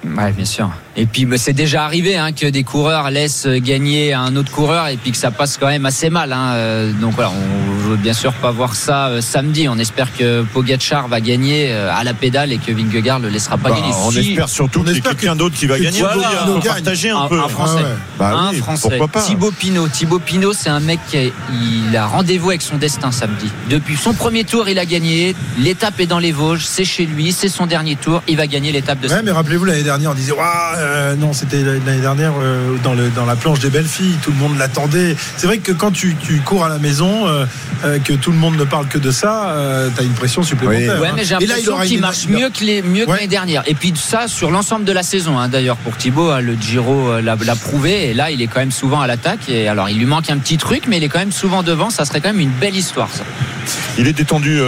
[0.04, 0.70] Ouais, bien sûr.
[0.98, 4.88] Et puis bah, c'est déjà arrivé hein, que des coureurs laissent gagner un autre coureur
[4.88, 6.32] et puis que ça passe quand même assez mal.
[6.32, 6.52] Hein.
[6.54, 9.68] Euh, donc voilà, on veut bien sûr pas voir ça euh, samedi.
[9.68, 13.58] On espère que Pogacar va gagner euh, à la pédale et que Vingegaard le laissera
[13.58, 13.92] pas bah, gagner.
[14.04, 16.00] On espère surtout qu'il y ait quelqu'un d'autre qui va gagner.
[16.00, 16.30] Voilà,
[16.64, 17.40] partager un, peu.
[17.40, 17.84] Un Français.
[18.18, 18.98] Bah un Français.
[19.26, 19.88] Thibaut Pinot.
[19.88, 23.50] Thibaut Pinot, c'est un mec qui a, il a rendez-vous avec son destin samedi.
[23.68, 25.36] Depuis son premier tour, il a gagné.
[25.58, 26.64] L'étape est dans les Vosges.
[26.64, 27.32] C'est chez lui.
[27.32, 28.22] C'est son dernier tour.
[28.28, 29.08] Il va gagner l'étape de.
[29.08, 30.32] Ouais, mais rappelez-vous l'année dernière, on disait
[30.86, 34.16] euh, non, c'était l'année dernière euh, dans, le, dans la planche des belles filles.
[34.22, 35.16] Tout le monde l'attendait.
[35.36, 38.64] C'est vrai que quand tu, cours à la maison, euh, que tout le monde ne
[38.64, 39.54] parle que de ça,
[39.94, 40.98] tu as une pression supplémentaire.
[41.00, 41.12] Oui, hein.
[41.16, 43.62] mais j'ai l'impression qu'il marche mieux que les mieux l'année dernière.
[43.66, 45.38] Et puis ça sur l'ensemble de la saison.
[45.38, 48.10] Hein, d'ailleurs, pour Thibaut, hein, le Giro l'a prouvé.
[48.10, 49.48] Et là, il est quand même souvent à l'attaque.
[49.48, 51.90] Et alors, il lui manque un petit truc, mais il est quand même souvent devant.
[51.90, 53.08] Ça serait quand même une belle histoire.
[53.12, 53.24] Ça.
[53.98, 54.60] Il est détendu,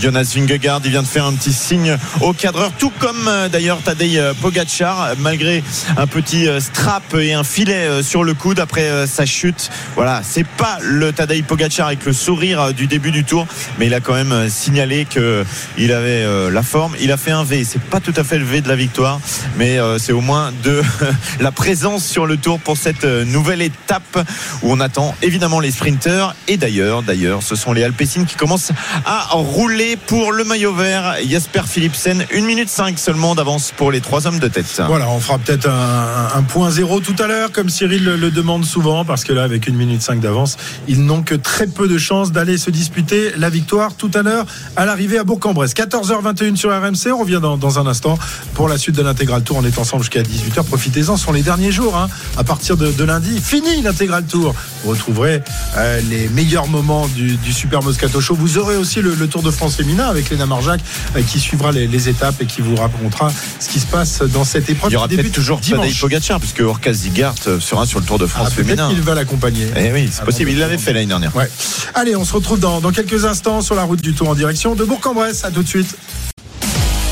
[0.00, 0.80] Jonas Vingegaard.
[0.84, 5.51] Il vient de faire un petit signe au cadreur, tout comme d'ailleurs Tadej Pogacar, malgré
[5.96, 9.70] un petit euh, strap et un filet euh, sur le coude après euh, sa chute.
[9.94, 13.46] Voilà, c'est pas le Tadej Pogacar avec le sourire du début du tour,
[13.78, 16.94] mais il a quand même signalé qu'il avait la forme.
[17.00, 17.64] Il a fait un V.
[17.64, 19.20] C'est pas tout à fait le V de la victoire,
[19.56, 20.82] mais c'est au moins de
[21.40, 24.18] la présence sur le tour pour cette nouvelle étape
[24.62, 26.34] où on attend évidemment les sprinteurs.
[26.48, 28.72] Et d'ailleurs, d'ailleurs, ce sont les Alpecin qui commencent
[29.04, 31.16] à rouler pour le maillot vert.
[31.28, 34.82] Jasper Philipsen, 1 minute 5 seulement d'avance pour les trois hommes de tête.
[34.86, 39.04] Voilà, on fera peut-être un, point zéro tout à l'heure, comme Cyril le, demande souvent,
[39.04, 40.56] parce que là, avec 1 minute 5 d'avance,
[40.88, 44.46] ils n'ont que très peu de chances d'aller se disputer la victoire tout à l'heure
[44.76, 45.74] à l'arrivée à Bourg-en-Bresse.
[45.74, 48.18] 14h21 sur RMC, on revient dans, un instant
[48.54, 49.56] pour la suite de l'intégral tour.
[49.58, 50.64] On est ensemble jusqu'à 18h.
[50.64, 51.96] Profitez-en, ce sont les derniers jours.
[51.96, 52.08] Hein.
[52.36, 54.54] À partir de, lundi, fini l'intégral tour.
[54.84, 55.42] Vous retrouverez
[55.76, 58.34] euh, les meilleurs moments du, Super Moscato Show.
[58.34, 60.80] Vous aurez aussi le, Tour de France féminin avec Léna Marjac
[61.16, 64.68] euh, qui suivra les, étapes et qui vous racontera ce qui se passe dans cette
[64.68, 64.90] épreuve.
[64.90, 68.18] Il y aura peut-être toujours Tadej Pogacar puisque Orkaz Zigart euh, sera sur le Tour
[68.18, 68.88] de France ah, féminin.
[68.92, 69.66] Il va l'accompagner.
[69.76, 70.50] Eh oui, c'est possible.
[70.50, 71.34] Il l'avait fait l'année dernière.
[71.34, 71.50] Ouais.
[71.94, 74.74] Allez, on se retrouve dans, dans quelques instants sur la route du Tour en direction
[74.74, 75.44] de Bourg-en-Bresse.
[75.44, 75.96] À tout de suite.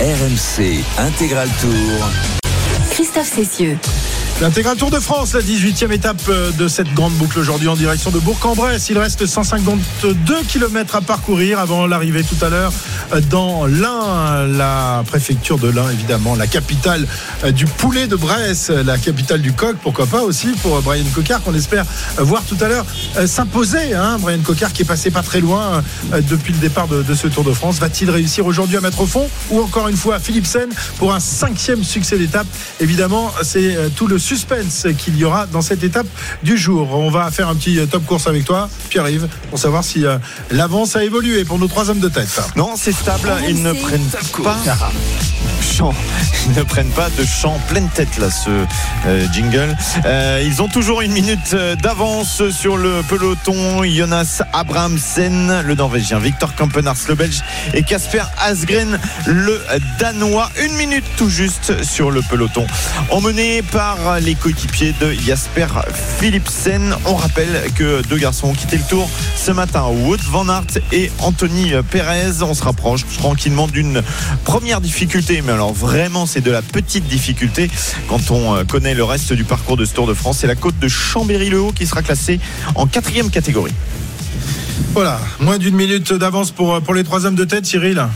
[0.01, 2.09] RMC Intégral Tour.
[2.91, 3.79] Christophe Cessieux.
[4.41, 8.11] L'intégral Tour de France, la 18e étape euh, de cette grande boucle aujourd'hui en direction
[8.11, 8.89] de Bourg-en-Bresse.
[8.89, 12.73] Il reste 152 km à parcourir avant l'arrivée tout à l'heure
[13.13, 17.07] euh, dans l'Ain, la préfecture de l'Ain évidemment, la capitale
[17.45, 21.43] euh, du poulet de Bresse, la capitale du coq, pourquoi pas aussi pour Brian Cocard
[21.43, 21.85] qu'on espère
[22.17, 22.87] voir tout à l'heure
[23.27, 23.93] s'imposer.
[23.93, 24.17] Hein.
[24.21, 25.83] Brian Cocard qui est passé pas très loin
[26.31, 27.79] depuis le départ de, ce Tour de France.
[27.79, 29.29] Va-t-il réussir aujourd'hui à mettre au fond?
[29.51, 32.47] Ou encore une fois Philipsen pour un cinquième succès d'étape?
[32.81, 36.07] Évidemment, c'est tout le suspense qu'il y aura dans cette étape
[36.45, 36.95] du jour.
[36.95, 40.19] On va faire un petit top course avec toi, Pierre-Yves, pour savoir si euh,
[40.53, 42.41] l'avance a évolué pour nos trois hommes de tête.
[42.55, 43.29] Non, c'est stable.
[43.49, 44.09] Ils ne prennent
[44.45, 44.57] pas
[45.61, 45.93] chant.
[46.47, 48.51] Ils ne prennent pas de chant pleine tête là, ce
[49.07, 49.77] euh, jingle.
[50.05, 53.83] Euh, ils ont toujours une minute d'avance sur le peloton.
[53.83, 57.41] Jonas Abrahamsen, le Norvégien, Victor Kampenars, le Belge,
[57.75, 59.61] et Casper Asgren, le
[59.99, 60.49] Danois.
[60.65, 62.65] Une minute tout juste sur le peloton.
[63.11, 65.67] Emmené par les coéquipiers de Jasper
[66.19, 66.95] Philipsen.
[67.07, 71.11] On rappelle que deux garçons ont quitté le tour ce matin, Wout Van Aert et
[71.19, 72.43] Anthony Perez.
[72.43, 74.03] On se rapproche tranquillement d'une
[74.45, 77.71] première difficulté, mais alors vraiment c'est de la petite difficulté
[78.09, 80.39] quand on connaît le reste du parcours de ce Tour de France.
[80.41, 82.41] C'est la côte de Chambéry-le-Haut qui sera classée
[82.75, 83.75] en quatrième catégorie.
[84.93, 88.07] Voilà, moins d'une minute d'avance pour, pour les trois hommes de tête, Cyril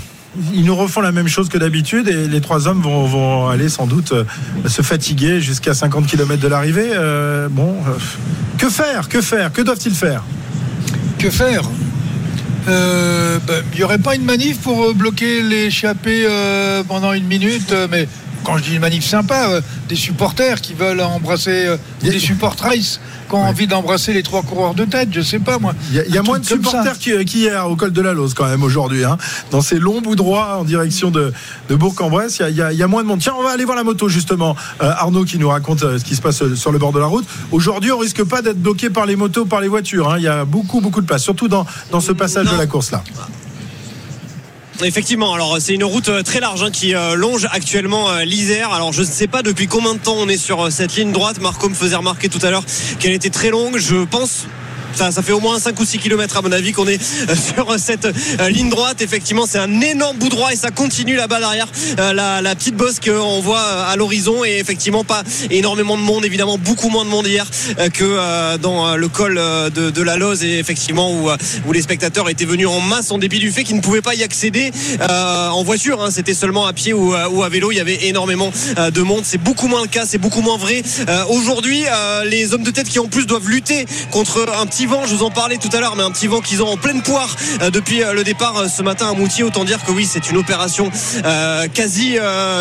[0.52, 3.86] ils nous refont la même chose que d'habitude et les trois hommes vont, aller sans
[3.86, 4.24] doute euh,
[4.66, 6.90] se fatiguer jusqu'à 50 km de l'arrivée.
[6.92, 7.92] Euh, bon, euh,
[8.58, 10.22] que faire Que faire Que doivent-ils faire?
[11.18, 11.62] Que faire?
[12.66, 16.26] Ben, il n'y aurait pas une manif pour bloquer l'échappée
[16.88, 18.08] pendant une minute, mais
[18.42, 19.60] quand je dis une manif sympa,
[19.94, 24.84] des supporters qui veulent embrasser, des supportrices qui ont envie d'embrasser les trois coureurs de
[24.84, 25.72] tête, je sais pas moi.
[25.92, 29.04] Il y a, moins de supporters qu'hier au col de la Lose quand même aujourd'hui,
[29.04, 29.16] hein.
[29.52, 31.32] dans ces longs bouts droits en direction de,
[31.70, 33.20] Bourg-en-Bresse, il y, a, moins de monde.
[33.20, 34.56] Tiens, on va aller voir la moto justement.
[34.82, 36.98] Euh, Arnaud qui nous raconte euh, ce qui se passe euh, sur le bord de
[36.98, 37.24] la route.
[37.52, 40.10] Aujourd'hui, on risque pas d'être bloqué par les motos, par les voitures.
[40.10, 40.16] Hein.
[40.18, 42.90] Il y a beaucoup, beaucoup de place, surtout dans, dans ce passage de la course
[42.90, 43.04] là.
[44.82, 48.72] Effectivement, alors c'est une route euh, très large hein, qui euh, longe actuellement euh, l'Isère.
[48.72, 51.40] Alors je ne sais pas depuis combien de temps on est sur cette ligne droite.
[51.40, 52.64] Marco me faisait remarquer tout à l'heure
[52.98, 53.78] qu'elle était très longue.
[53.78, 54.46] Je pense
[54.96, 57.70] ça, fait au moins 5 ou 6 km à mon avis qu'on est euh, sur
[57.70, 59.02] euh, cette euh, ligne droite.
[59.02, 63.40] Effectivement, c'est un énorme bout droit et ça continue là-bas derrière la, petite bosse qu'on
[63.40, 67.46] voit à l'horizon et effectivement pas énormément de monde, évidemment beaucoup moins de monde hier
[67.92, 72.80] que dans le col de, la Loze et effectivement où, les spectateurs étaient venus en
[72.80, 76.00] masse en dépit du fait qu'ils ne pouvaient pas y accéder en voiture.
[76.00, 76.10] Hein.
[76.12, 77.72] C'était seulement à pied ou, à vélo.
[77.72, 79.22] Il y avait énormément de monde.
[79.24, 80.82] C'est beaucoup moins le cas, c'est beaucoup moins vrai.
[81.28, 81.84] Aujourd'hui,
[82.26, 85.22] les hommes de tête qui en plus doivent lutter contre un petit vent, je vous
[85.22, 87.70] en parlais tout à l'heure, mais un petit vent qu'ils ont en pleine poire euh,
[87.70, 89.44] depuis euh, le départ euh, ce matin à Moutier.
[89.44, 90.90] Autant dire que oui, c'est une opération
[91.74, 92.16] quasi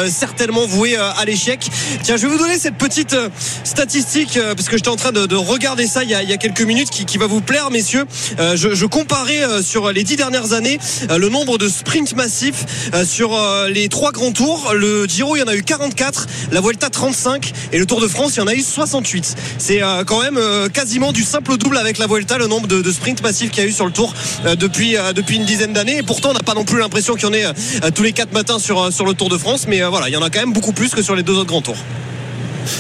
[0.10, 1.68] certainement vouée à l'échec.
[2.04, 3.16] Tiens, je vais vous donner cette petite
[3.64, 7.18] statistique parce que j'étais en train de, regarder ça il y, a, quelques minutes qui,
[7.18, 8.06] va vous plaire, messieurs.
[8.38, 12.66] je, comparais sur les dix dernières années le nombre de sprints massifs
[13.06, 14.74] sur les trois grands tours.
[14.74, 18.08] Le Giro, il y en a eu 44, la Vuelta 35 et le Tour de
[18.08, 19.36] France, il y en a eu 68.
[19.58, 20.40] C'est quand même
[20.72, 23.74] quasiment du simple double avec la le nombre de, sprints massifs qu'il y a eu
[23.74, 24.14] sur le tour
[24.46, 25.98] euh, depuis, euh, depuis une dizaine d'années.
[25.98, 28.14] Et pourtant, on n'a pas non plus l'impression qu'il y en ait euh, tous les
[28.14, 29.66] quatre matins sur, sur le Tour de France.
[29.68, 31.48] Mais voilà, il y en a quand même beaucoup plus que sur les deux autres
[31.48, 31.78] grands tours.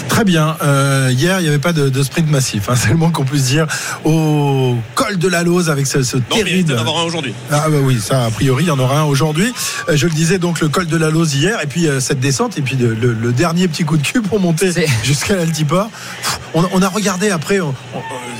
[0.09, 0.55] Très bien.
[1.09, 2.69] hier, il n'y avait pas de, sprint massif.
[2.69, 3.67] Hein, c'est le moins qu'on puisse dire.
[4.03, 6.71] Au col de la Lose avec ce, ce non, terrible.
[6.71, 7.33] Il y en avoir un aujourd'hui.
[7.51, 9.53] Ah bah oui, ça a priori, il y en aura un aujourd'hui.
[9.91, 12.61] je le disais donc le col de la Lose hier, et puis cette descente, et
[12.61, 14.71] puis le, dernier petit coup de cul pour monter
[15.03, 15.89] jusqu'à l'Altiport
[16.53, 17.59] on, a regardé après.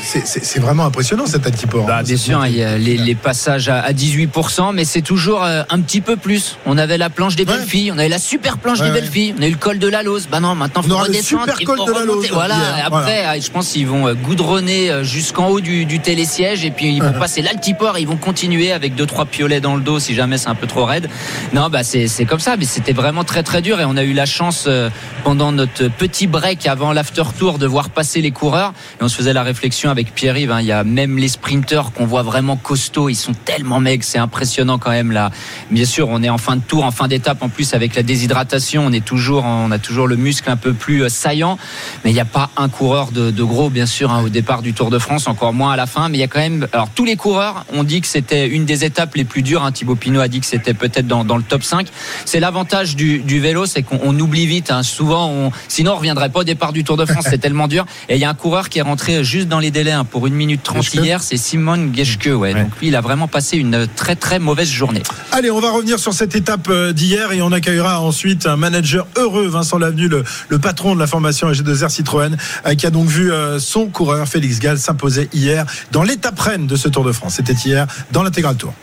[0.03, 1.85] C'est vraiment impressionnant cet altiport.
[1.85, 5.79] Bah, bien sûr, il y a les, passages à, 18%, mais c'est toujours euh, un
[5.81, 6.57] petit peu plus.
[6.65, 9.33] On avait la planche des belles filles, on avait la super planche des belles filles,
[9.37, 10.27] on a eu le col de la Lose.
[10.31, 11.32] Bah non, maintenant il faut redescendre.
[11.39, 12.33] Super de la.
[12.33, 17.13] Voilà, après, je pense qu'ils vont goudronner jusqu'en haut du, télésiège et puis ils vont
[17.13, 20.37] passer l'altiport et ils vont continuer avec deux trois piolets dans le dos si jamais
[20.37, 21.09] c'est un peu trop raide.
[21.53, 24.13] Non, bah c'est comme ça, mais c'était vraiment très très dur et on a eu
[24.13, 24.89] la chance euh,
[25.23, 29.15] pendant notre petit break avant l'after tour de voir passer les coureurs et on se
[29.15, 30.51] faisait la réflexion avec Pierre-Yves.
[30.51, 30.61] Hein.
[30.61, 34.17] il y a même les sprinteurs qu'on voit vraiment costauds, ils sont tellement maigres, c'est
[34.17, 35.31] impressionnant quand même là.
[35.71, 38.03] Bien sûr, on est en fin de tour, en fin d'étape en plus avec la
[38.03, 41.57] déshydratation, on est toujours, on a toujours le muscle un peu plus euh, saillant,
[42.03, 44.73] mais il n'y a pas un coureur de, gros bien sûr hein, au départ du
[44.73, 46.67] Tour de France, encore moins à la fin, mais il y a quand même.
[46.73, 49.63] Alors tous les coureurs ont dit que c'était une des étapes les plus dures.
[49.63, 49.71] Hein.
[49.71, 51.87] Thibaut Pinot a dit que c'était peut-être dans, le top 5.
[52.25, 54.71] C'est l'avantage du, vélo, c'est qu'on oublie vite.
[54.71, 54.83] Hein.
[54.83, 57.25] Souvent, on, sinon on reviendrait pas au départ du Tour de France.
[57.29, 57.85] c'est tellement dur.
[58.09, 60.27] Et il y a un coureur qui est rentré juste dans les délais hein, pour
[60.27, 61.21] une minute 30 hier.
[61.21, 62.29] C'est Simon Geschke.
[62.33, 62.53] Ouais.
[62.53, 65.03] Donc lui, il a vraiment passé une très très mauvaise journée.
[65.31, 69.07] Allez, on va revenir sur cette étape euh, d'hier et on accueillera ensuite un manager
[69.15, 73.31] heureux, Vincent Lavenu, le, patron de la formation AG2R Citroën, euh, qui a donc vu
[73.31, 77.35] euh, son coureur Félix Gall s'imposer hier dans l'étape reine de ce Tour de France.
[77.35, 78.73] C'était hier dans l'intégral tour.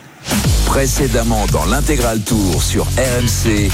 [0.66, 3.68] Précédemment dans l'intégral tour sur RMC.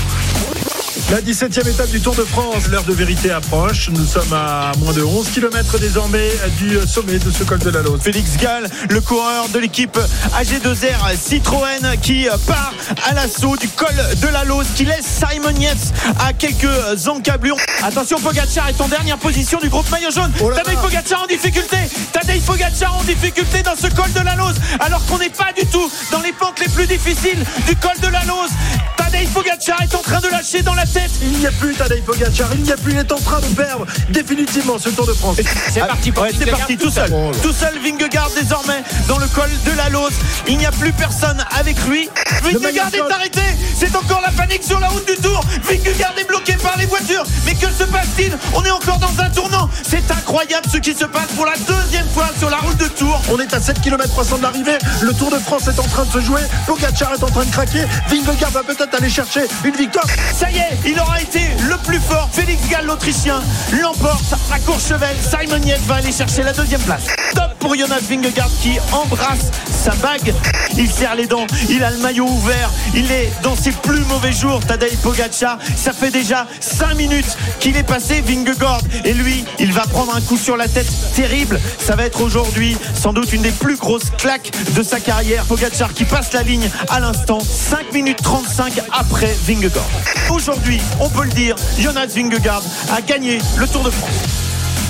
[1.09, 3.91] La 17e étape du Tour de France, l'heure de vérité approche.
[3.91, 7.81] Nous sommes à moins de 11 km désormais du sommet de ce col de la
[7.83, 8.01] Lose.
[8.03, 9.97] Félix Gall, le coureur de l'équipe
[10.37, 12.75] AG2R Citroën qui part
[13.09, 17.57] à l'assaut du col de la Lose, qui laisse Simon Yates à quelques encablures.
[17.85, 20.33] Attention, Pogacar est en dernière position du groupe maillot jaune.
[20.41, 21.77] Oh Tadej Pogacar en difficulté.
[22.13, 25.65] Tadej Pogacar en difficulté dans ce col de la Lose, alors qu'on n'est pas du
[25.67, 28.51] tout dans les pentes les plus difficiles du col de la Lose.
[28.97, 30.85] Tadej Pogacar est en train de lâcher dans la
[31.23, 33.47] il n'y a plus Tadej Pogacar, il n'y a plus, il est en train de
[33.55, 35.37] perdre définitivement ce Tour de France.
[35.73, 37.11] C'est parti, c'est parti tout seul.
[37.13, 40.15] Oh tout seul Vingegaard désormais dans le col de la Lose.
[40.47, 42.09] Il n'y a plus personne avec lui.
[42.43, 43.41] Vingegaard est arrêté.
[43.79, 45.41] C'est encore la panique sur la route du Tour.
[45.65, 47.25] Vingegaard est bloqué par les voitures.
[47.45, 48.37] Mais que se passe-t-il?
[48.55, 49.69] On est encore dans un tournant.
[49.83, 53.21] C'est incroyable ce qui se passe pour la deuxième fois sur la route de Tour.
[53.31, 54.79] On est à 7 km 300 de l'arrivée.
[55.03, 56.41] Le Tour de France est en train de se jouer.
[56.67, 57.85] Pogacar est en train de craquer.
[58.09, 60.07] Vingegaard va peut-être aller chercher une victoire.
[60.35, 62.29] Ça y est, il aura été le plus fort.
[62.33, 63.41] Félix Gall, l'Autrichien,
[63.81, 65.17] l'emporte à Courchevel.
[65.21, 67.07] Simon Yates va aller chercher la deuxième place.
[67.35, 70.33] Top pour Jonas Vingegaard qui embrasse sa bague.
[70.77, 74.33] Il serre les dents, il a le maillot ouvert, il est dans ses plus mauvais
[74.33, 74.61] jours.
[74.61, 79.83] Tadej Pogacar, ça fait déjà 5 minutes qu'il est passé Vingegaard et lui, il va
[79.83, 81.61] prendre un coup sur la tête terrible.
[81.79, 85.45] Ça va être aujourd'hui sans doute une des plus grosses claques de sa carrière.
[85.45, 89.89] Pogacar qui passe la ligne à l'instant, 5 minutes 35 après Vingegaard.
[90.31, 94.11] Aujourd'hui, on peut le dire, Jonas Vingegaard a gagné le Tour de France.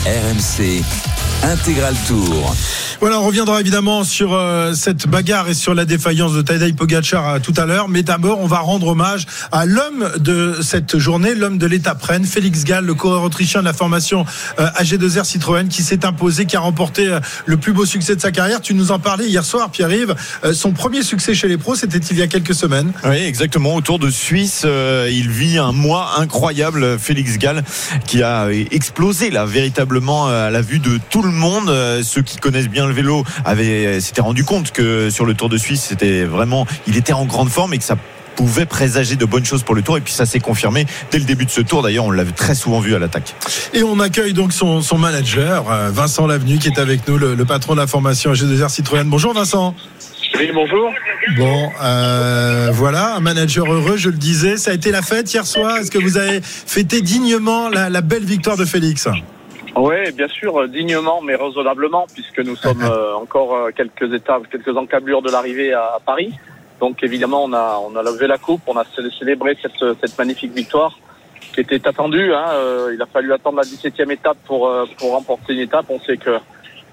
[0.07, 0.83] RMC
[1.43, 2.55] Intégral Tour.
[3.01, 7.29] Voilà, on reviendra évidemment sur euh, cette bagarre et sur la défaillance de Tadej Pogacar
[7.29, 7.89] euh, tout à l'heure.
[7.89, 12.25] Mais d'abord, on va rendre hommage à l'homme de cette journée, l'homme de l'étape reine,
[12.25, 14.25] Félix Gall, le coureur autrichien de la formation
[14.59, 18.33] euh, AG2R Citroën, qui s'est imposé, qui a remporté le plus beau succès de sa
[18.33, 18.63] carrière.
[18.63, 20.15] Tu nous en parlais hier soir, Pierre-Yves.
[20.55, 22.93] son premier succès chez les pros, c'était il y a quelques semaines.
[23.05, 23.75] Oui, exactement.
[23.75, 27.63] Autour de Suisse, il vit un mois incroyable, Félix Gall,
[28.07, 31.71] qui a explosé là, véritablement à la vue de tout le monde.
[32.03, 35.59] Ceux qui connaissent bien le vélo avait s'était rendu compte que sur le Tour de
[35.59, 37.97] Suisse, c'était vraiment, il était en grande forme et que ça
[38.37, 41.25] pouvait présager de bonnes choses pour le tour et puis ça s'est confirmé dès le
[41.25, 43.35] début de ce tour d'ailleurs on l'avait très souvent vu à l'attaque
[43.73, 47.75] et on accueille donc son, manager euh, Vincent Lavenu qui est avec nous le, patron
[47.75, 49.75] de la formation G2R Citroën bonjour Vincent
[50.39, 50.93] oui, bonjour.
[51.39, 54.59] Bon, euh, voilà, un manager heureux, je le disais.
[54.59, 55.79] Ça a été la fête hier soir.
[55.79, 59.09] Est-ce que vous avez fêté dignement la belle victoire de Félix?
[59.77, 64.45] Oui, bien sûr, euh, dignement, mais raisonnablement, puisque nous sommes euh, encore euh, quelques étapes,
[64.51, 66.35] quelques encablures de l'arrivée à Paris.
[66.81, 68.85] Donc évidemment, on a, on a levé la coupe, on a
[69.19, 70.99] célébré cette, cette magnifique victoire
[71.55, 72.35] qui était attendue.
[72.35, 72.47] Hein.
[72.93, 75.87] Il a fallu attendre la 17e étape pour, pour remporter une étape.
[75.89, 76.37] On sait que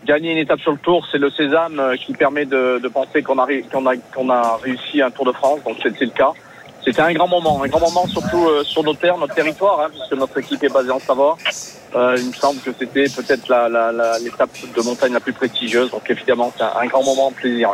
[0.06, 3.38] gagner une étape sur le Tour, c'est le sésame qui permet de, de penser qu'on
[3.40, 5.62] a, qu'on a, qu'on a réussi un Tour de France.
[5.66, 6.32] Donc c'est le cas.
[6.86, 10.14] C'était un grand moment, un grand moment surtout sur nos terres, notre territoire, hein, puisque
[10.14, 11.38] notre équipe est basée en Savoie.
[11.96, 13.48] Euh, il me semble que c'était peut-être
[14.24, 15.92] l'étape de montagne la plus prestigieuse.
[15.92, 17.72] Donc évidemment, c'est un, grand moment de plaisir.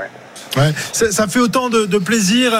[0.94, 2.54] Ça, fait autant de, plaisir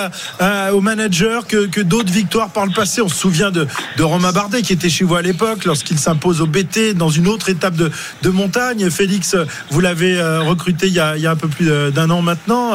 [0.74, 3.02] aux managers que, d'autres victoires par le passé.
[3.02, 6.42] On se souvient de, de Romain Bardet qui était chez vous à l'époque lorsqu'il s'impose
[6.42, 8.90] au BT dans une autre étape de, montagne.
[8.90, 9.36] Félix,
[9.72, 12.74] vous l'avez recruté il y, a, un peu plus d'un an maintenant.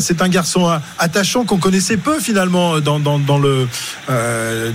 [0.00, 3.66] C'est un garçon attachant qu'on connaissait peu finalement dans, le,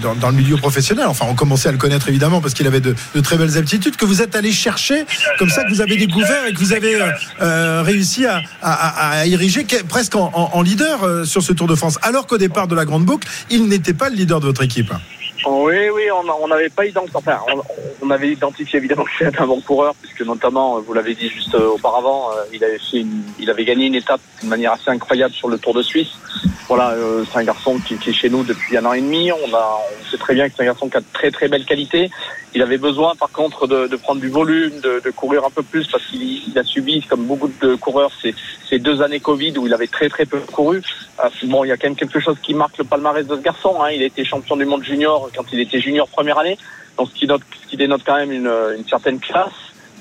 [0.01, 1.05] dans, le milieu professionnel.
[1.07, 4.05] Enfin, on commençait à le connaître évidemment parce qu'il avait de, très belles aptitudes que
[4.05, 5.05] vous êtes allé chercher,
[5.37, 6.97] comme ça que vous avez découvert et que vous avez
[7.39, 12.37] réussi à, à, ériger presque en, leader euh, sur ce Tour de France, alors qu'au
[12.37, 14.91] départ de la Grande Boucle, il n'était pas le leader de votre équipe.
[15.45, 17.39] Oui, oui, on n'avait pas identifié, enfin,
[18.01, 21.53] on, avait identifié évidemment que c'était un bon coureur, puisque notamment, vous l'avez dit juste
[21.55, 23.05] euh, auparavant, euh, il avait fait
[23.39, 26.13] il avait gagné une étape d'une manière assez incroyable sur le Tour de Suisse.
[26.67, 26.95] Voilà,
[27.31, 29.31] c'est un garçon qui, est chez nous depuis un an et demi.
[29.31, 31.47] On, a, on sait très bien que c'est un garçon qui a de très très
[31.47, 32.09] belle qualité.
[32.53, 36.03] Il avait besoin, par contre, de, prendre du volume, de, courir un peu plus parce
[36.07, 40.09] qu'il a subi, comme beaucoup de coureurs, ces, deux années Covid où il avait très
[40.09, 40.81] très peu couru.
[41.23, 43.41] Euh, bon, il y a quand même quelque chose qui marque le palmarès de ce
[43.41, 43.81] garçon.
[43.81, 43.91] Hein.
[43.91, 46.57] Il a été champion du monde junior quand il était junior première année,
[46.97, 49.53] donc ce qui, note, ce qui dénote quand même une, une certaine classe.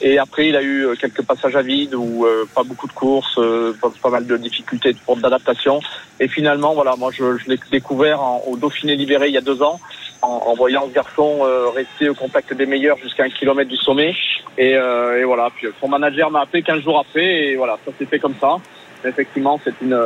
[0.03, 2.93] Et après, il a eu euh, quelques passages à vide ou euh, pas beaucoup de
[2.93, 5.81] courses, euh, pas, mal de difficultés pour d'adaptation.
[6.21, 9.81] Et finalement, voilà, moi, je, l'ai découvert au Dauphiné libéré il y a deux ans,
[10.23, 11.43] en, voyant ce garçon
[11.75, 14.15] rester au contact des meilleurs jusqu'à un kilomètre du sommet.
[14.59, 18.07] Et, et voilà, puis son manager m'a appelé 15 jours après, et voilà, ça s'est
[18.07, 18.57] fait comme ça.
[19.05, 19.99] effectivement, c'est une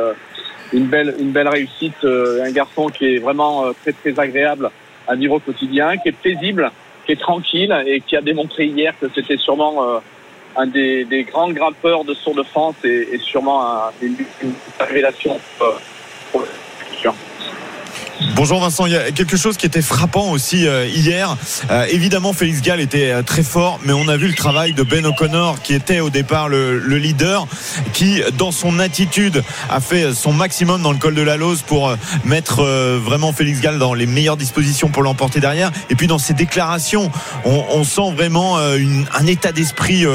[0.73, 4.69] une belle une belle réussite, un garçon qui est vraiment très très agréable
[5.11, 6.71] à vivre au quotidien, qui est paisible
[7.05, 9.99] qui est tranquille et qui a démontré hier que c'était sûrement euh,
[10.55, 14.15] un des, grands grimpeurs de Tour de France et, sûrement un, une,
[14.79, 15.65] révélation euh,
[16.31, 16.45] pour
[18.35, 21.35] Bonjour Vincent, il y a quelque chose qui était frappant aussi euh, hier.
[21.69, 24.83] Euh, évidemment, Félix Gall était euh, très fort, mais on a vu le travail de
[24.83, 27.47] Ben O'Connor, qui était au départ le, leader,
[27.93, 31.95] qui, dans son attitude, a fait son maximum dans le col de la Lose pour
[32.23, 35.71] mettre vraiment Félix Gall dans les meilleures dispositions pour l'emporter derrière.
[35.89, 37.11] Et puis dans ses déclarations,
[37.45, 40.05] on, sent vraiment un état d'esprit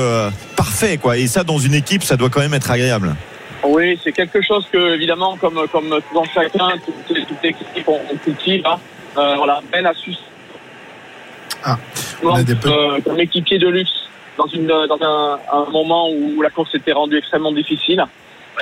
[0.55, 1.17] parfait, quoi.
[1.19, 3.17] Et ça, dans une équipe, ça doit quand même être agréable.
[3.65, 8.63] Oui, c'est quelque chose que, évidemment, comme, comme dans chacun, toutes les équipes ont, cultive.
[8.67, 8.79] Hein.
[9.17, 10.13] Euh, voilà, Ben a su.
[11.65, 11.79] Ah,
[12.23, 16.41] on a des euh, comme équipier de luxe dans, une, dans un, un, moment où
[16.43, 18.05] la course était rendue extrêmement difficile.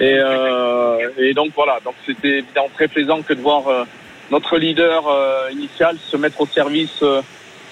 [0.00, 3.84] Et, euh, et donc voilà, donc c'était évidemment très plaisant que de voir euh,
[4.30, 7.22] notre leader euh, initial se mettre au service euh,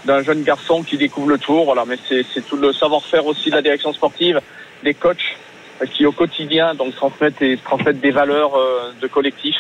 [0.05, 1.65] d'un jeune garçon qui découvre le tour.
[1.65, 4.41] Voilà, mais c'est tout le savoir-faire aussi de la direction sportive,
[4.85, 5.37] des coachs
[5.87, 9.57] qui au quotidien donc transmettent et transmettent des valeurs euh, de collectif.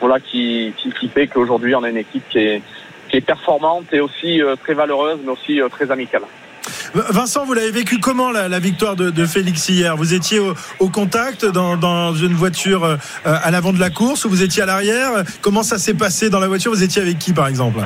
[0.00, 2.62] Voilà qui, qui, qui fait qu'aujourd'hui on a une équipe qui est,
[3.08, 6.22] qui est performante et aussi euh, très valeureuse, mais aussi euh, très amicale.
[6.94, 9.96] Vincent, vous l'avez vécu comment la, la victoire de, de, Félix hier?
[9.96, 14.28] Vous étiez au, au contact dans, dans, une voiture à l'avant de la course ou
[14.28, 15.24] vous étiez à l'arrière?
[15.40, 16.72] Comment ça s'est passé dans la voiture?
[16.72, 17.80] Vous étiez avec qui par exemple?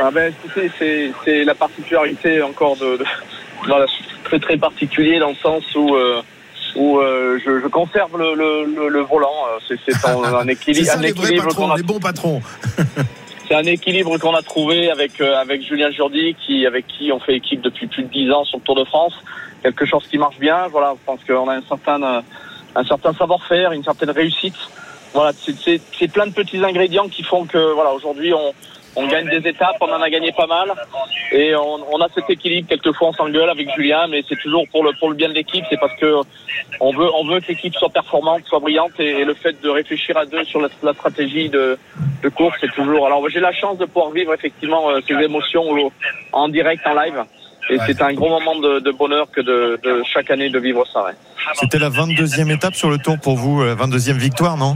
[0.00, 0.32] Ah ben,
[0.78, 3.04] C'est la particularité encore de, de,
[4.24, 5.96] très très particulier dans le sens où
[6.76, 9.46] où euh, je, je, conserve le, le, le, volant.
[9.48, 11.76] Euh, c'est un, équilibre, un équilibre qu'on a.
[11.76, 12.42] Les bons patrons.
[13.48, 17.20] c'est un équilibre qu'on a trouvé avec euh, avec Julien Jourdi, qui avec qui on
[17.20, 19.14] fait équipe depuis plus de dix ans sur le Tour de France.
[19.62, 20.68] Quelque chose qui marche bien.
[20.68, 22.22] Voilà, je pense qu'on a un certain
[22.74, 24.56] un certain savoir-faire, une certaine réussite.
[25.14, 28.52] Voilà, c'est plein de petits ingrédients qui font que voilà aujourd'hui on
[28.98, 30.72] on gagne des étapes, on en a gagné pas mal.
[31.30, 32.68] Et on, a cet équilibre.
[32.68, 35.64] Quelquefois, on s'engueule avec Julien, mais c'est toujours pour le, pour le bien de l'équipe.
[35.70, 36.20] C'est parce que
[36.80, 38.98] on veut, on veut que l'équipe soit performante, soit brillante.
[38.98, 41.78] Et, le fait de réfléchir à deux sur la, stratégie de,
[42.22, 43.06] de course, c'est toujours.
[43.06, 45.64] Alors, j'ai la chance de pouvoir vivre effectivement euh, ces émotions
[46.32, 47.24] en direct, en live.
[47.70, 51.06] Et c'est un gros moment de, bonheur que de, chaque année de vivre ça.
[51.54, 54.74] C'était la 22e étape sur le tour pour vous, 22e euh, victoire, non?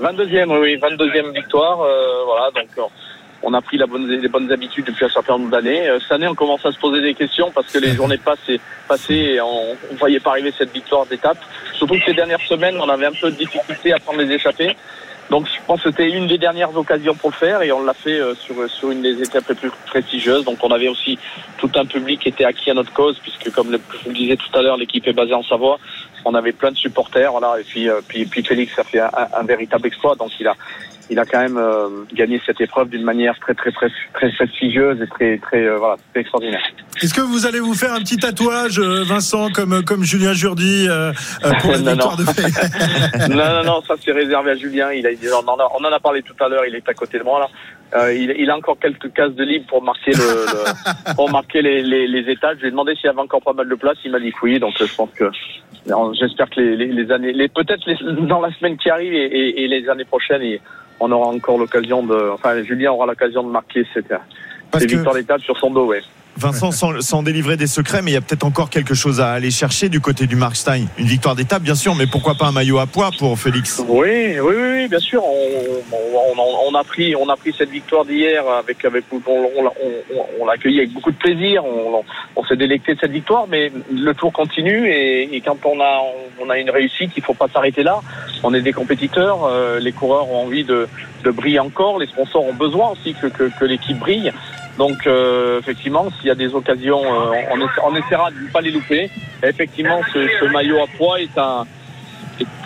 [0.00, 1.80] 22e, oui, 22e victoire.
[1.80, 2.90] Euh, voilà, donc
[3.42, 5.88] on a pris la bonne, les bonnes habitudes depuis un certain nombre d'années.
[5.88, 8.60] Euh, cette année, on commence à se poser des questions parce que les journées passées,
[8.86, 11.38] passées et on ne voyait pas arriver cette victoire d'étape.
[11.74, 14.76] Surtout que ces dernières semaines, on avait un peu de difficulté à prendre les échappées.
[15.30, 17.92] Donc je pense que c'était une des dernières occasions pour le faire et on l'a
[17.92, 20.44] fait euh, sur, sur une des étapes les plus prestigieuses.
[20.44, 21.18] Donc on avait aussi
[21.58, 24.36] tout un public qui était acquis à notre cause puisque comme je vous le disais
[24.36, 25.78] tout à l'heure, l'équipe est basée en Savoie.
[26.24, 27.60] On avait plein de supporters, voilà.
[27.60, 30.14] Et puis, euh, puis, puis Félix a fait un, un, véritable exploit.
[30.14, 30.54] Donc il a,
[31.10, 35.00] il a quand même euh, gagné cette épreuve d'une manière très très très très prestigieuse
[35.00, 36.62] et très très euh, voilà très extraordinaire.
[37.02, 40.86] Est-ce que vous allez vous faire un petit tatouage, euh, Vincent, comme comme Julien Jourdi
[41.60, 42.24] pour la victoire de
[43.28, 44.92] Non non non, ça c'est réservé à Julien.
[44.92, 45.10] Il a,
[45.42, 46.64] on, en a, on en a parlé tout à l'heure.
[46.66, 47.48] Il est à côté de moi là.
[47.94, 51.62] Euh, il, il, a encore quelques cases de libre pour marquer le, le pour marquer
[51.62, 52.56] les, les, les étages.
[52.56, 53.96] Je lui ai demandé s'il y avait encore pas mal de place.
[54.04, 54.58] Il m'a dit oui.
[54.58, 55.30] Donc je pense que
[56.12, 57.86] j'espère que les, les, les années, les peut-être
[58.26, 60.58] dans la semaine qui arrive et, et, et les années prochaines,
[61.00, 62.30] on aura encore l'occasion de.
[62.30, 64.12] Enfin, Julien aura l'occasion de marquer cette,
[64.74, 65.86] cette victoire d'étape sur son dos.
[65.86, 66.02] Ouais.
[66.38, 69.50] Vincent, sans, délivrer des secrets, mais il y a peut-être encore quelque chose à aller
[69.50, 70.86] chercher du côté du Markstein.
[70.96, 73.82] Une victoire d'étape, bien sûr, mais pourquoi pas un maillot à poids pour Félix?
[73.88, 75.20] Oui, oui, oui, bien sûr.
[75.24, 77.14] On, a pris,
[77.56, 81.64] cette victoire d'hier avec, avec, on, l'a avec beaucoup de plaisir.
[81.64, 86.70] On, s'est délecté de cette victoire, mais le tour continue et, quand on a, une
[86.70, 88.00] réussite, il faut pas s'arrêter là.
[88.44, 90.86] On est des compétiteurs, euh, les coureurs ont envie de,
[91.24, 94.32] briller encore, les sponsors ont besoin aussi que l'équipe brille.
[94.78, 97.34] Donc euh, effectivement, s'il y a des occasions, euh,
[97.84, 99.10] on, essaiera de ne pas les louper.
[99.42, 101.66] effectivement, ce, maillot à poids est un,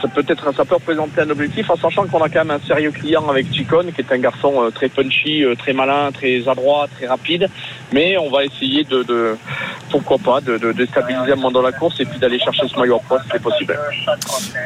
[0.03, 2.67] ça peut être ça peut représenter un objectif en sachant qu'on a quand même un
[2.67, 6.47] sérieux client avec Chicone qui est un garçon euh, très punchy, euh, très malin, très
[6.47, 7.49] adroit, très rapide.
[7.95, 9.37] Mais on va essayer de, de
[9.93, 12.77] pourquoi pas de, de déstabiliser un moment dans la course et puis d'aller chercher ce
[12.81, 13.79] maillot poids si c'est possible.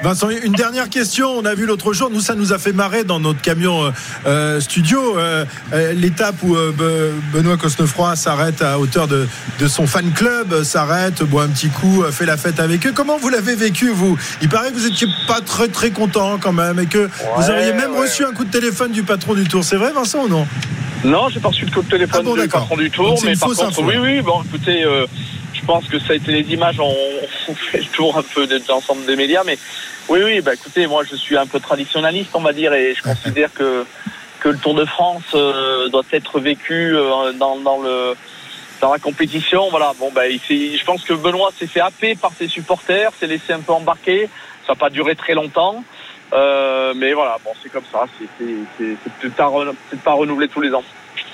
[0.03, 1.29] Vincent, une dernière question.
[1.37, 3.93] On a vu l'autre jour, nous ça nous a fait marrer dans notre camion
[4.27, 5.19] euh, studio
[5.95, 6.57] l'étape où
[7.33, 9.27] Benoît Cosnefroy s'arrête à hauteur de,
[9.59, 12.93] de son fan club, s'arrête, boit un petit coup, fait la fête avec eux.
[12.95, 14.17] Comment vous l'avez vécu vous?
[14.41, 14.95] Il paraît que vous êtes
[15.27, 18.51] pas très très content quand même et que vous auriez même reçu un coup de
[18.51, 19.65] téléphone du patron du Tour.
[19.65, 20.47] C'est vrai, Vincent, ou non?
[21.07, 23.51] Non, j'ai pas reçu de coup de téléphone ah du patron du Tour, mais par
[23.51, 24.85] contre, oui, oui, bon, écoutez.
[24.85, 25.07] Euh,
[25.55, 28.61] je pense que ça a été les images, on, fait le tour un peu de
[28.69, 29.59] l'ensemble des médias, mais
[30.09, 33.03] oui, oui, bah écoutez, moi je suis un peu traditionnaliste, on va dire, et je
[33.03, 33.85] considère que,
[34.41, 38.15] que le Tour de France euh, doit être vécu euh, dans, dans, le
[38.81, 39.69] dans la compétition.
[39.71, 43.53] Voilà, bon, bah, je pense que Benoît s'est fait happer par ses supporters, s'est laissé
[43.53, 44.29] un peu embarquer.
[44.67, 45.85] Ça n'a pas duré très longtemps.
[46.33, 48.05] Euh, mais voilà, bon, c'est comme ça.
[48.19, 48.49] C'est
[48.79, 49.35] peut-être
[50.05, 50.83] pas renouvelé tous les ans.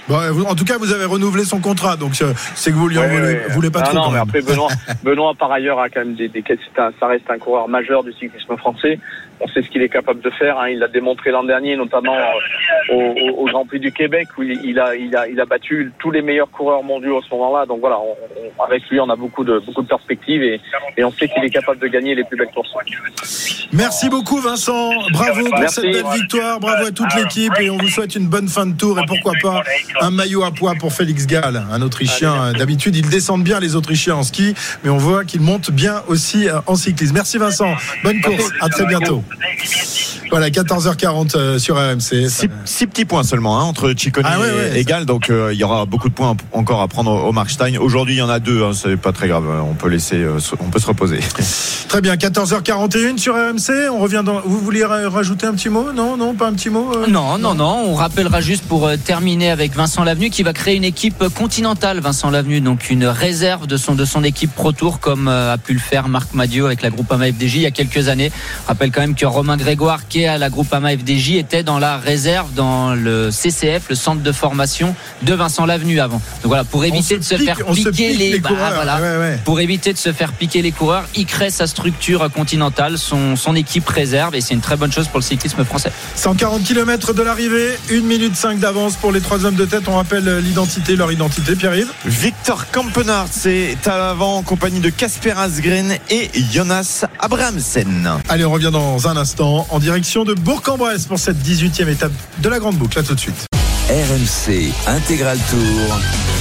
[0.09, 3.09] en tout cas, vous avez renouvelé son contrat, donc euh, c'est que vous lui en
[3.51, 3.95] voulez, pas ah trop.
[3.95, 4.69] Non, mais après, Benoît,
[5.03, 6.45] Benoît, par ailleurs, a quand même des, des
[6.77, 8.99] ça reste un coureur majeur du cyclisme français
[9.43, 10.59] on sait ce qu'il est capable de faire.
[10.59, 10.69] Hein.
[10.71, 14.95] Il l'a démontré l'an dernier, notamment euh, au, Grand Prix du Québec, où il, a,
[14.95, 17.67] il, a, il a battu tous les meilleurs coureurs mondiaux à ce moment-là.
[17.67, 17.99] Donc voilà,
[18.65, 20.61] avec lui, on a beaucoup de, beaucoup de perspectives et,
[20.97, 22.73] et on sait qu'il est capable de gagner les plus belles courses.
[23.73, 24.91] Merci beaucoup, Vincent.
[25.13, 26.61] Bravo pour cette belle victoire.
[26.61, 29.33] Bravo à toute l'équipe et on vous souhaite une bonne fin de tour et pourquoi
[29.43, 29.63] pas
[30.01, 32.53] un maillot à poids pour Félix Gall, un Autrichien.
[32.53, 36.47] D'habitude, ils descendent bien les Autrichiens en ski, mais on voit qu'ils montent bien aussi
[36.67, 37.15] en cyclisme.
[37.15, 37.75] Merci, Vincent.
[38.05, 38.51] Bonne course.
[38.61, 39.23] À très bientôt.
[40.31, 42.29] Voilà, 14h40 euh, sur RMC.
[42.65, 44.39] Six, petits points seulement hein, entre Chicone ah
[44.75, 47.77] et, Gall, donc euh, il y aura beaucoup de points encore à prendre au Markstein.
[47.79, 49.45] Aujourd'hui, il y en a deux, hein, c'est pas très grave.
[49.69, 51.21] On peut laisser, euh, on peut se reposer.
[51.89, 53.91] Très bien, 14h41 sur RMC.
[53.91, 54.41] On revient dans.
[54.41, 55.93] Vous vouliez rajouter un petit mot?
[55.93, 59.75] Non, non, pas un petit mot non, non, non, On rappellera juste pour terminer avec
[59.75, 62.01] Vincent Lavenu qui va créer une équipe continentale.
[62.01, 65.75] Vincent Lavenu, donc une réserve de son de son équipe Pro Tour comme a pu
[65.75, 68.33] le faire Marc Madio avec la groupe AMA FDJ il y a quelques années.
[68.67, 71.99] rappelle quand même que Romain Grégoire, qui est à la Groupama FDJ, était dans la
[71.99, 76.21] réserve dans le CCF, le centre de formation de Vincent Lavenu avant.
[76.43, 78.51] Donc voilà, pour éviter de se faire piquer les, bah,
[79.45, 83.55] pour éviter de se faire piquer les coureurs, il crée sa structure continentale, son, son
[83.55, 85.93] équipe réserve, et c'est une très bonne chose pour le cyclisme français.
[86.17, 89.85] 140 km de l'arrivée, 1 minute 5 d'avance pour les trois hommes de tête.
[89.87, 91.93] On rappelle l'identité, leur identité, Pierre-Yves.
[92.05, 98.21] Victor Kampenhardt, c'est à l'avant en compagnie de Casper Asgren et Jonas Abramsen.
[98.29, 98.71] Allez, on revient
[99.07, 102.99] un instant en direction de Bourg-en-Bresse pour cette 18e étape de la Grande Boucle.
[102.99, 103.47] À tout de suite.
[103.89, 106.32] RMC Intégral Tour.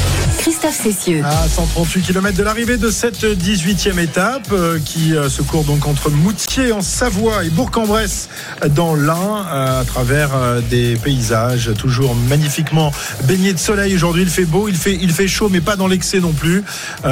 [0.41, 1.21] Christophe Cessieux.
[1.23, 5.85] À 138 km de l'arrivée de cette 18e étape euh, qui euh, se court donc
[5.85, 8.27] entre Moutier en Savoie et Bourg-en-Bresse
[8.71, 10.31] dans l'Ain euh, à travers
[10.67, 12.91] des paysages toujours magnifiquement
[13.25, 13.93] baignés de soleil.
[13.93, 16.63] Aujourd'hui, il fait beau, il fait, il fait chaud, mais pas dans l'excès non plus.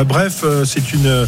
[0.08, 1.28] bref, c'est une,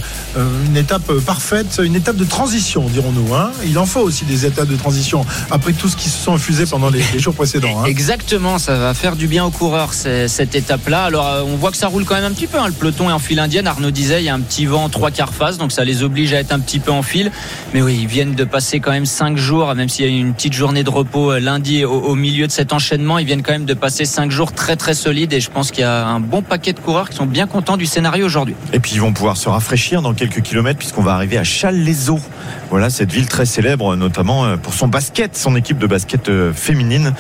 [0.65, 3.35] une étape parfaite, une étape de transition, dirons-nous.
[3.35, 3.51] Hein.
[3.65, 6.65] Il en faut aussi des étapes de transition après tout ce qui se sont infusés
[6.65, 7.83] pendant les, jours précédents.
[7.83, 7.85] Hein.
[7.85, 11.03] Exactement, ça va faire du bien aux coureurs cette étape-là.
[11.03, 12.57] Alors, on voit que ça roule quand même un petit peu.
[12.57, 12.67] Hein.
[12.67, 13.67] Le peloton est en file indienne.
[13.67, 16.33] Arnaud disait, il y a un petit vent trois quarts face, donc ça les oblige
[16.33, 17.31] à être un petit peu en file.
[17.73, 20.19] Mais oui, ils viennent de passer quand même cinq jours, même s'il y a eu
[20.19, 23.19] une petite journée de repos euh, lundi au, milieu de cet enchaînement.
[23.19, 25.81] Ils viennent quand même de passer cinq jours très très solides et je pense qu'il
[25.81, 28.55] y a un bon paquet de coureurs qui sont bien contents du scénario aujourd'hui.
[28.73, 32.21] Et puis ils vont pouvoir se rafraîchir dans quelques kilomètres puisqu'on va arriver à Châles-les-Eaux.
[32.69, 36.53] Voilà, cette ville très célèbre, notamment euh, pour son basket, son équipe de basket euh,
[36.53, 37.13] féminine,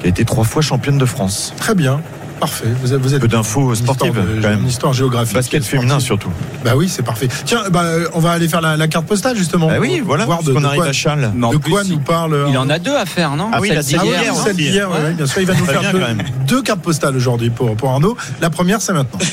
[0.00, 1.54] qui a été trois fois championne de France.
[1.56, 2.00] Très bien.
[2.40, 2.66] Parfait.
[2.82, 4.60] Vous êtes, vous êtes Peu d'infos sportives, de- quand même.
[4.62, 5.34] Une histoire géographique.
[5.34, 6.30] Basket féminin surtout.
[6.64, 7.28] Bah oui, c'est parfait.
[7.44, 7.84] Tiens, bah,
[8.14, 9.68] on va aller faire la, la carte postale justement.
[9.68, 11.30] Bah oui, voilà, Voir de, qu'on de arrive quoi, à Charles.
[11.34, 12.46] De plus, quoi nous parle.
[12.48, 14.56] Il en euh, a deux à faire, non Ah oui, Celle la Ah hier, celle
[14.56, 15.12] d'hier, ouais, Ouais.
[15.12, 15.40] bien sûr.
[15.42, 16.00] Il va nous faire bien, deux,
[16.46, 18.16] deux cartes postales aujourd'hui pour, pour Arnaud.
[18.40, 19.18] La première, c'est maintenant.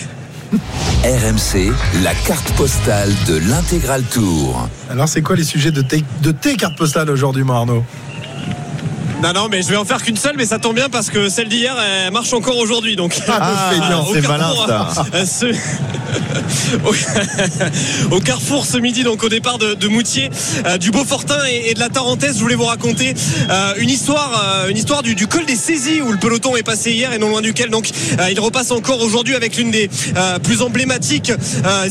[1.04, 1.72] RMC,
[2.04, 4.68] la carte postale de l'intégral tour.
[4.90, 7.84] Alors, c'est quoi les sujets de tes, de tes cartes postales aujourd'hui, moi, Arnaud?
[9.24, 11.28] Non, non, mais je vais en faire qu'une seule, mais ça tombe bien parce que
[11.28, 12.96] celle d'hier, elle marche encore aujourd'hui.
[12.96, 15.06] Donc, Ah, c'est carrefour, malin, ça.
[15.16, 15.56] euh, ce-
[18.12, 18.20] au...
[18.20, 20.30] carrefour ce midi, donc au départ de, de Moutier,
[20.66, 23.16] euh, du Beaufortin et, et de la Tarentaise, je voulais vous raconter
[23.50, 26.64] euh, une histoire, euh, une histoire du, du col des saisies où le peloton est
[26.64, 27.90] passé hier et non loin duquel donc
[28.32, 29.90] il repasse encore aujourd'hui avec l'une des
[30.44, 31.32] plus emblématiques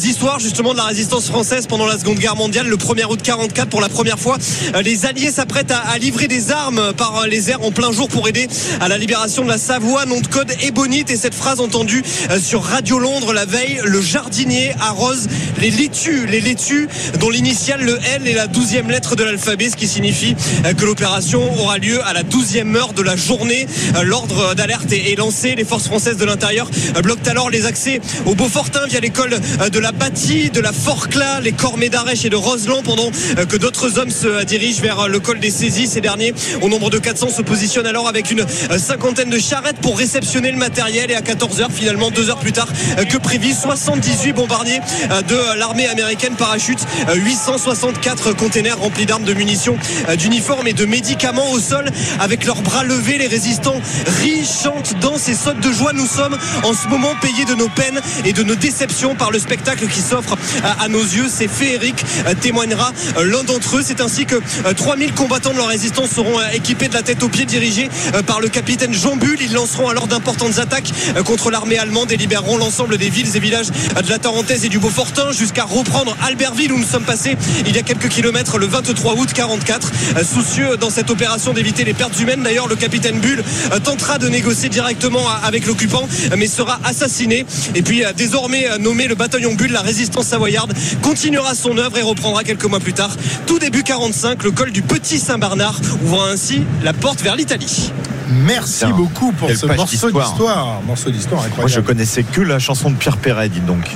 [0.02, 2.66] histoires justement de la résistance française pendant la Seconde Guerre mondiale.
[2.68, 4.36] Le 1er août 44, pour la première fois,
[4.84, 8.08] les Alliés s'apprêtent à, à livrer des armes par euh, les airs en plein jour
[8.08, 8.48] pour aider
[8.80, 10.06] à la libération de la Savoie.
[10.06, 14.00] Nom de code Ébonite et cette phrase entendue euh, sur Radio Londres la veille, le
[14.00, 15.28] jardinier arrose
[15.60, 16.88] les laitues, les laitues
[17.20, 20.84] dont l'initiale le L est la douzième lettre de l'alphabet, ce qui signifie euh, que
[20.84, 23.66] l'opération aura lieu à la douzième heure de la journée.
[24.02, 25.54] L'ordre d'alerte est lancé.
[25.54, 26.70] Les forces françaises de l'intérieur
[27.02, 29.38] bloquent alors les accès au Beaufortin via l'école
[29.70, 33.10] de la Bâtie, de la Forclaz, les Cormets d'Arèche et de Roseland, pendant
[33.48, 35.86] que d'autres hommes se dirigent vers le col des saisies.
[35.86, 39.76] Ces derniers, au nombre de 400, se positionnent alors avec une euh, cinquantaine de charrettes
[39.80, 41.12] pour réceptionner le matériel.
[41.12, 42.66] Et à 14h, finalement, deux heures plus tard
[42.98, 44.80] euh, que prévu, 78 bombardiers
[45.12, 49.78] euh, de l'armée américaine parachute, euh, 864 containers remplis d'armes, de munitions,
[50.18, 51.88] d'uniformes et de médicaments au sol.
[52.18, 53.80] Avec leurs bras levés, les résistants
[54.20, 55.92] rient, chantent, dansent et sautent de joie.
[55.92, 59.38] Nous sommes en ce moment payés de nos peines et de nos déceptions par le
[59.38, 61.26] spectacle qui s'offre à, nos yeux.
[61.30, 62.04] C'est féerique,
[62.40, 62.92] témoignera
[63.22, 63.82] l'un d'entre eux.
[63.84, 67.28] C'est ainsi que euh, 3000 combattants de la résistance seront équipés de la tête aux
[67.28, 69.36] pieds, dirigés euh, par le capitaine Jean Bull.
[69.42, 73.38] Ils lanceront alors d'importantes attaques euh, contre l'armée allemande et libéreront l'ensemble des villes et
[73.38, 73.66] villages
[73.98, 77.36] euh, de la Tarentaise et du Beaufortin jusqu'à reprendre Albertville où nous sommes passés
[77.66, 79.92] il y a quelques kilomètres le 23 août 44.
[80.16, 83.44] Euh, Soucieux dans cette opération d'éviter les pertes humaines, d'ailleurs, le capitaine Bull
[83.84, 87.44] tentera de négocier directement avec l'occupant, mais sera assassiné.
[87.74, 90.72] Et puis, désormais nommé le bataillon Bull, la résistance savoyarde
[91.02, 93.14] continuera son œuvre et reprendra quelques mois plus tard,
[93.46, 97.90] tout début 45, le col du Petit Saint-Bernard, ouvrant ainsi la porte vers l'Italie.
[98.28, 100.80] Merci Tiens, beaucoup pour ce morceau d'histoire.
[100.86, 103.90] Morceau d'histoire Moi, je connaissais que la chanson de Pierre Perret, dites donc.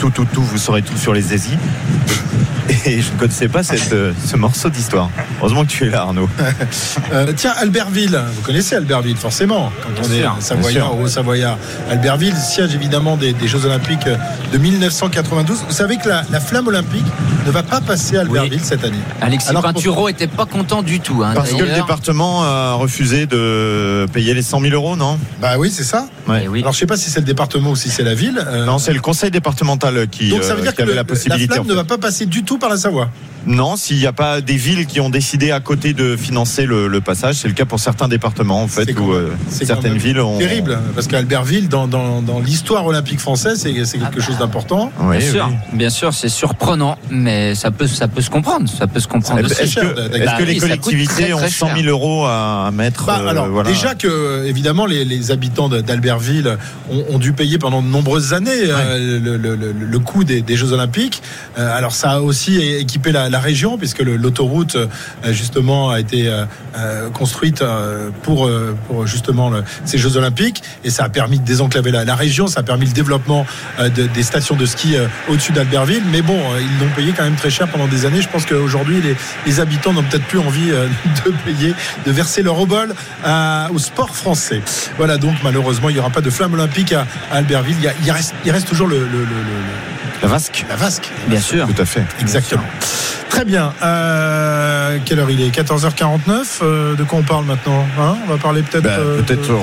[0.00, 1.56] Tout, tout, tout, vous saurez tout sur les Aisies.
[2.88, 5.10] Et je ne connaissais pas cette, euh, ce morceau d'histoire.
[5.40, 6.28] Heureusement que tu es là, Arnaud.
[7.12, 11.56] Euh, tiens, Albertville, vous connaissez Albertville forcément, quand on Bien est Savoyard ou Haut-Savoyard.
[11.90, 14.06] Albertville, siège évidemment des, des Jeux Olympiques
[14.52, 15.64] de 1992.
[15.68, 17.04] Vous savez que la, la flamme olympique
[17.46, 18.98] ne va pas passer à Albertville cette année.
[19.22, 21.22] Alexis Alors, Pinturo était pas content du tout.
[21.24, 25.18] hein, Parce que le département a refusé de payer les 100 000 euros, non?
[25.40, 26.08] Bah oui, c'est ça.
[26.28, 26.42] Ouais.
[26.44, 26.60] Eh oui.
[26.60, 28.42] Alors je sais pas si c'est le département ou si c'est la ville.
[28.46, 30.90] Euh, Non, c'est le conseil départemental qui, donc ça veut euh, dire qui que avait
[30.92, 31.54] le- la possibilité.
[31.54, 33.08] flamme en ne va pas passer du tout par la Savoie.
[33.46, 36.88] Non, s'il n'y a pas des villes qui ont décidé à côté de financer le,
[36.88, 40.38] le passage, c'est le cas pour certains départements en fait, où euh, certaines villes ont.
[40.38, 44.92] Terrible, parce qu'Albertville, dans, dans, dans l'histoire olympique française, c'est c'est quelque chose d'important.
[45.00, 45.78] Oui, Bien sûr, oui.
[45.78, 48.68] bien sûr, c'est surprenant, mais ça peut, ça peut se comprendre.
[48.68, 51.66] Ça peut se comprendre Est-ce que, Bah que les oui, collectivités très, ont très 100
[51.68, 51.90] 000 cher.
[51.90, 53.70] euros à mettre Bah, euh, alors, voilà.
[53.70, 56.56] déjà que, évidemment, les, les habitants d'Albertville
[56.90, 60.42] ont, ont dû payer pendant de nombreuses années euh, le, le- le- le coût des,
[60.42, 61.22] des Jeux Olympiques.
[61.58, 64.86] Euh, alors, ça a aussi équipé la, la région, puisque l'autoroute, euh,
[65.32, 66.44] justement, a été euh,
[66.76, 67.62] euh, construite
[68.22, 68.48] pour,
[69.06, 69.50] justement
[69.84, 70.62] ces Jeux Olympiques.
[70.84, 73.46] Et ça a permis de désenclaver la, la région, ça a permis le développement
[73.80, 74.96] de- des stations de ski
[75.28, 76.02] au-dessus d'Albertville.
[76.10, 78.22] Mais bon, ils l'ont payé quand même très cher pendant des années.
[78.22, 79.02] Je pense qu'aujourd'hui,
[79.46, 80.68] les, habitants n'ont peut-être plus envie
[81.26, 81.74] de payer,
[82.06, 84.62] de verser leur obol à- au sport français.
[84.96, 87.76] Voilà, donc malheureusement, il n'y aura pas de flamme olympique à, Albertville.
[88.04, 89.06] Il, reste, toujours le-
[90.22, 90.64] La Vasque.
[90.68, 91.10] la vasque.
[91.28, 91.66] Bien sûr.
[91.66, 92.04] Tout à fait.
[92.20, 92.62] Exactement.
[93.28, 93.72] Très bien.
[93.82, 95.50] Euh, quelle heure il est?
[95.54, 96.44] 14h49.
[96.62, 98.16] Euh, de quoi on parle maintenant Hein?
[98.26, 98.82] On va parler peut-être.
[98.84, 99.54] Bah, euh, Peut-être de-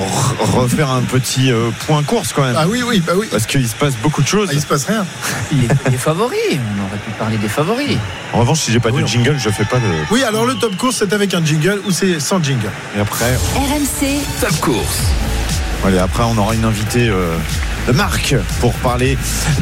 [0.56, 2.54] refaire un petit euh, point course quand même.
[2.56, 3.26] Ah oui, oui, bah oui.
[3.30, 4.48] Parce qu'il se passe beaucoup de choses.
[4.50, 5.04] Ah, il se passe rien.
[5.52, 7.98] Les, les favoris, on aurait pu parler des favoris.
[8.32, 9.82] En revanche, si j'ai pas Oui, de jingle, je fais pas de.
[10.10, 12.70] Oui, alors le top course, c'est avec un jingle ou c'est sans jingle?
[12.96, 15.00] Et après, RMC, Top course.
[15.84, 17.10] allez, après, on aura une invitée
[17.92, 19.16] marque pour parler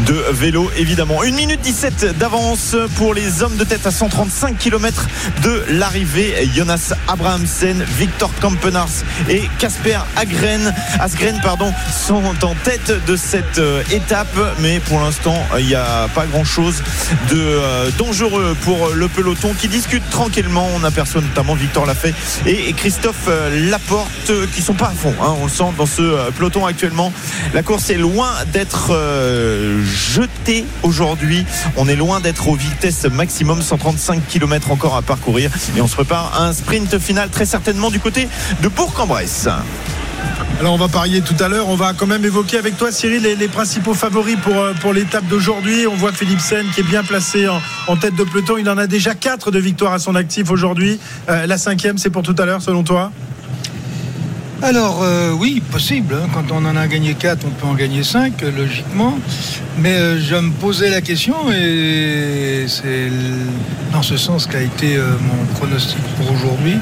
[0.07, 1.23] de vélo évidemment.
[1.23, 5.07] 1 minute 17 d'avance pour les hommes de tête à 135 km
[5.43, 6.49] de l'arrivée.
[6.55, 13.83] Jonas Abrahamsen, Victor Kampenars et Casper Agren, Asgren pardon, sont en tête de cette euh,
[13.91, 14.37] étape.
[14.61, 16.83] Mais pour l'instant, il n'y a pas grand chose
[17.31, 20.69] de euh, dangereux pour le peloton qui discute tranquillement.
[20.75, 22.15] On aperçoit notamment Victor Lafay
[22.47, 25.15] et Christophe euh, Laporte qui sont pas à fond.
[25.21, 25.35] Hein.
[25.41, 27.13] On le sent dans ce peloton actuellement.
[27.53, 28.14] La course est loin
[28.53, 28.93] d'être
[29.85, 31.45] jetée aujourd'hui.
[31.77, 35.51] On est loin d'être aux vitesses maximum, 135 km encore à parcourir.
[35.77, 38.29] Et on se prépare à un sprint final très certainement du côté
[38.63, 39.49] de Bourg-en-Bresse.
[40.61, 41.69] Alors on va parier tout à l'heure.
[41.69, 45.27] On va quand même évoquer avec toi, Cyril, les, principaux favoris pour, euh, pour l'étape
[45.27, 45.87] d'aujourd'hui.
[45.87, 48.57] On voit Philippe Sen qui est bien placé en, tête de peloton.
[48.57, 51.01] Il en a déjà 4 de victoires à son actif aujourd'hui.
[51.29, 53.11] Euh, la cinquième, c'est pour tout à l'heure, selon toi?
[54.65, 56.15] Alors euh, oui, possible.
[56.15, 56.29] Hein.
[56.33, 59.19] Quand on en a gagné 4, on peut en gagner 5, logiquement.
[59.79, 63.11] Mais je me posais la question et c'est
[63.93, 66.79] dans ce sens qu'a été mon pronostic pour aujourd'hui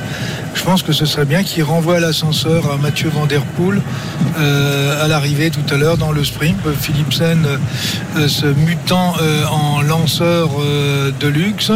[0.55, 3.27] je pense que ce serait bien qu'il renvoie l'ascenseur à Mathieu Van
[4.39, 6.57] euh, à l'arrivée tout à l'heure dans le sprint.
[6.81, 7.47] Philipsen
[8.17, 10.51] euh, se mutant euh, en lanceur
[11.19, 11.73] de luxe.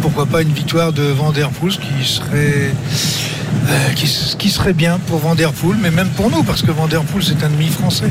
[0.00, 2.74] pourquoi pas une victoire de Van Der qui serait.
[3.96, 7.02] Qui, serait bien pour Van Der Poel, mais même pour nous, parce que Van Der
[7.02, 8.10] Poel, c'est un demi français.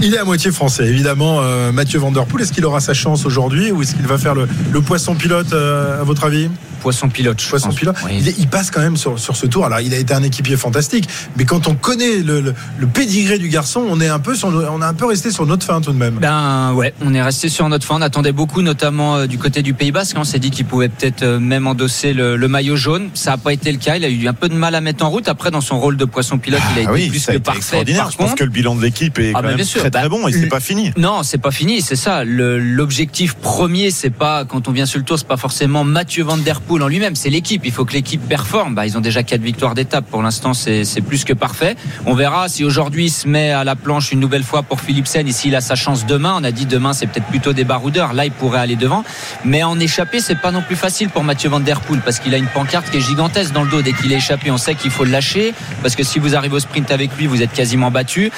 [0.00, 1.40] Il est à moitié français, évidemment,
[1.72, 2.42] Mathieu Van Der Poel.
[2.42, 5.52] Est-ce qu'il aura sa chance aujourd'hui ou est-ce qu'il va faire le, le poisson pilote,
[5.52, 6.48] à votre avis?
[6.80, 7.42] Poisson pilote.
[7.48, 7.96] Poisson pilote.
[8.10, 9.66] Il, passe quand même sur, ce tour.
[9.66, 12.54] Alors, il a été un équipier fantastique, mais quand on connaît le,
[12.92, 15.64] pédigré du garçon, on est un peu sur, on a un peu resté sur notre
[15.64, 16.14] fin tout de même.
[16.14, 17.96] Ben ouais, on est resté sur notre fin.
[17.96, 20.16] On attendait beaucoup, notamment euh, du côté du Pays Basque.
[20.18, 23.10] On s'est dit qu'il pouvait peut-être euh, même endosser le, maillot jaune.
[23.14, 23.96] Ça n'a pas été le cas.
[23.96, 25.28] Il a eu un peu de mal à mettre en route.
[25.28, 27.84] Après, dans son rôle de poisson pilote, il a ah été plus que parfait.
[27.96, 30.26] Par Je pense que le bilan de l'équipe est ah, quand même très, très bon
[30.28, 30.92] et c'est pas fini.
[30.96, 31.82] Non, c'est pas fini.
[31.82, 32.24] C'est ça.
[32.24, 36.36] L'objectif premier, c'est pas quand on vient sur le tour, c'est pas forcément Mathieu Van
[36.36, 37.14] Der Poel en lui-même.
[37.14, 38.74] C'est l'équipe il faut que l'équipe performe.
[38.74, 40.06] Bah, ils ont déjà quatre victoires d'étape.
[40.10, 41.76] Pour l'instant, c'est plus que parfait.
[42.06, 45.26] On verra si aujourd'hui il se met à la planche une nouvelle fois pour Philipsen
[45.26, 46.34] et s'il a sa chance demain.
[46.38, 48.12] On a dit demain, c'est peut-être plutôt des baroudeurs.
[48.12, 49.04] Là, il pourrait aller devant.
[49.44, 52.34] Mais en échappé, c'est pas non plus facile pour Mathieu Van Der Poel parce qu'il
[52.34, 53.82] a une pancarte qui est gigantesque dans le dos.
[53.82, 56.56] Dès qu'il est échappé, on sait qu'il faut le lâcher parce que si vous arrivez
[56.56, 58.30] au sprint avec lui, vous êtes quasiment battu.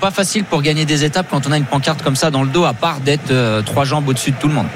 [0.00, 2.48] pas facile pour gagner des étapes quand on a une pancarte comme ça dans le
[2.48, 4.66] dos, à part d'être euh, trois jambes au-dessus de tout le monde.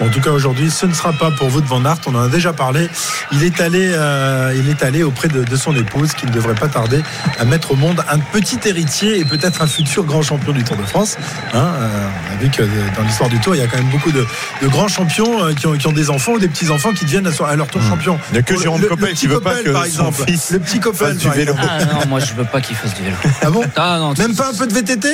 [0.00, 1.98] En tout cas, aujourd'hui, ce ne sera pas pour vous de Van Aert.
[2.06, 2.88] On en a déjà parlé.
[3.32, 6.68] Il est allé euh, il est allé auprès de, son épouse qui ne devrait pas
[6.68, 7.02] tarder
[7.38, 10.76] à mettre au monde un petit héritier et peut-être un futur grand champion du Tour
[10.76, 11.16] de France.
[11.52, 12.62] Hein, euh, on a vu que
[12.96, 14.26] dans l'histoire du Tour, il y a quand même beaucoup de,
[14.64, 17.66] grands champions euh, qui, ont, des enfants ou des petits enfants qui deviennent à, leur
[17.66, 17.88] tour mmh.
[17.88, 18.18] champion.
[18.30, 21.16] Il n'y a que Jérôme Coppel qui veut pas que par exemple, le petit Coppel
[21.16, 21.54] du vélo.
[21.58, 23.16] Ah non, moi je veux pas qu'il fasse du vélo.
[23.42, 25.08] Ah bon ah, Même pas un peu de VTT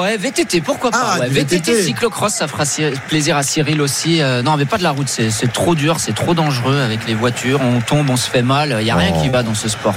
[0.00, 2.64] Ouais, VTT, pourquoi pas ah, VTT, cyclocross, ça fera
[3.08, 3.99] plaisir à Cyril aussi.
[4.08, 7.60] Non, mais pas de la route, c'est trop dur, c'est trop dangereux avec les voitures.
[7.60, 8.76] On tombe, on se fait mal.
[8.80, 9.94] Il n'y a rien qui va dans ce sport.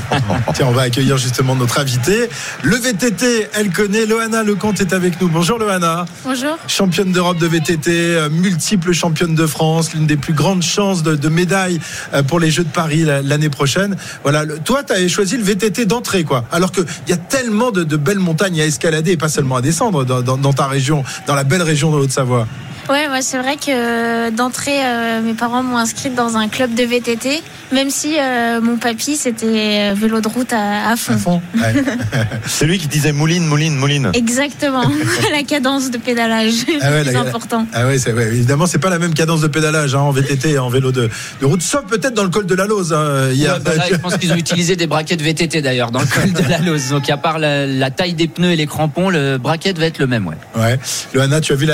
[0.54, 2.28] Tiens, on va accueillir justement notre invité.
[2.62, 4.06] Le VTT, elle connaît.
[4.06, 5.28] Loana Lecomte est avec nous.
[5.28, 6.04] Bonjour Loana.
[6.24, 6.56] Bonjour.
[6.68, 11.28] Championne d'Europe de VTT, euh, multiple championne de France, l'une des plus grandes chances de,
[11.28, 11.80] médailles
[12.14, 13.96] euh, pour les Jeux de Paris l'année prochaine.
[14.22, 16.44] Voilà, toi, tu as choisi le VTT d'entrée, quoi.
[16.52, 20.04] Alors qu'il y a tellement de, belles montagnes à escalader et pas seulement à descendre
[20.04, 22.46] dans ta région, dans la belle région de Haute-Savoie.
[22.88, 26.84] Ouais, c'est vrai que euh, d'entrée, euh, mes parents m'ont inscrite dans un club de
[26.84, 31.40] VTT, même si euh, mon papy c'était vélo de route à, fond.
[32.46, 34.10] c'est lui qui disait mouline, mouline, mouline.
[34.14, 34.84] Exactement,
[35.32, 37.66] la cadence de pédalage, ah c'est important.
[37.72, 40.68] Ah ouais, évidemment, c'est pas la même cadence de pédalage hein, en VTT et en
[40.68, 41.10] vélo de,
[41.42, 42.92] route, sauf peut-être dans le col de la Lose.
[42.92, 43.30] Hein,
[43.64, 46.58] bah je pense qu'ils ont utilisé des braquettes VTT d'ailleurs dans le col de la
[46.58, 46.90] Lose.
[46.90, 50.06] Donc à part la, taille des pneus et les crampons, le braquette va être le
[50.06, 50.26] même.
[50.26, 50.36] Ouais.
[50.56, 50.78] Ouais.
[51.14, 51.66] Loana, tu as vu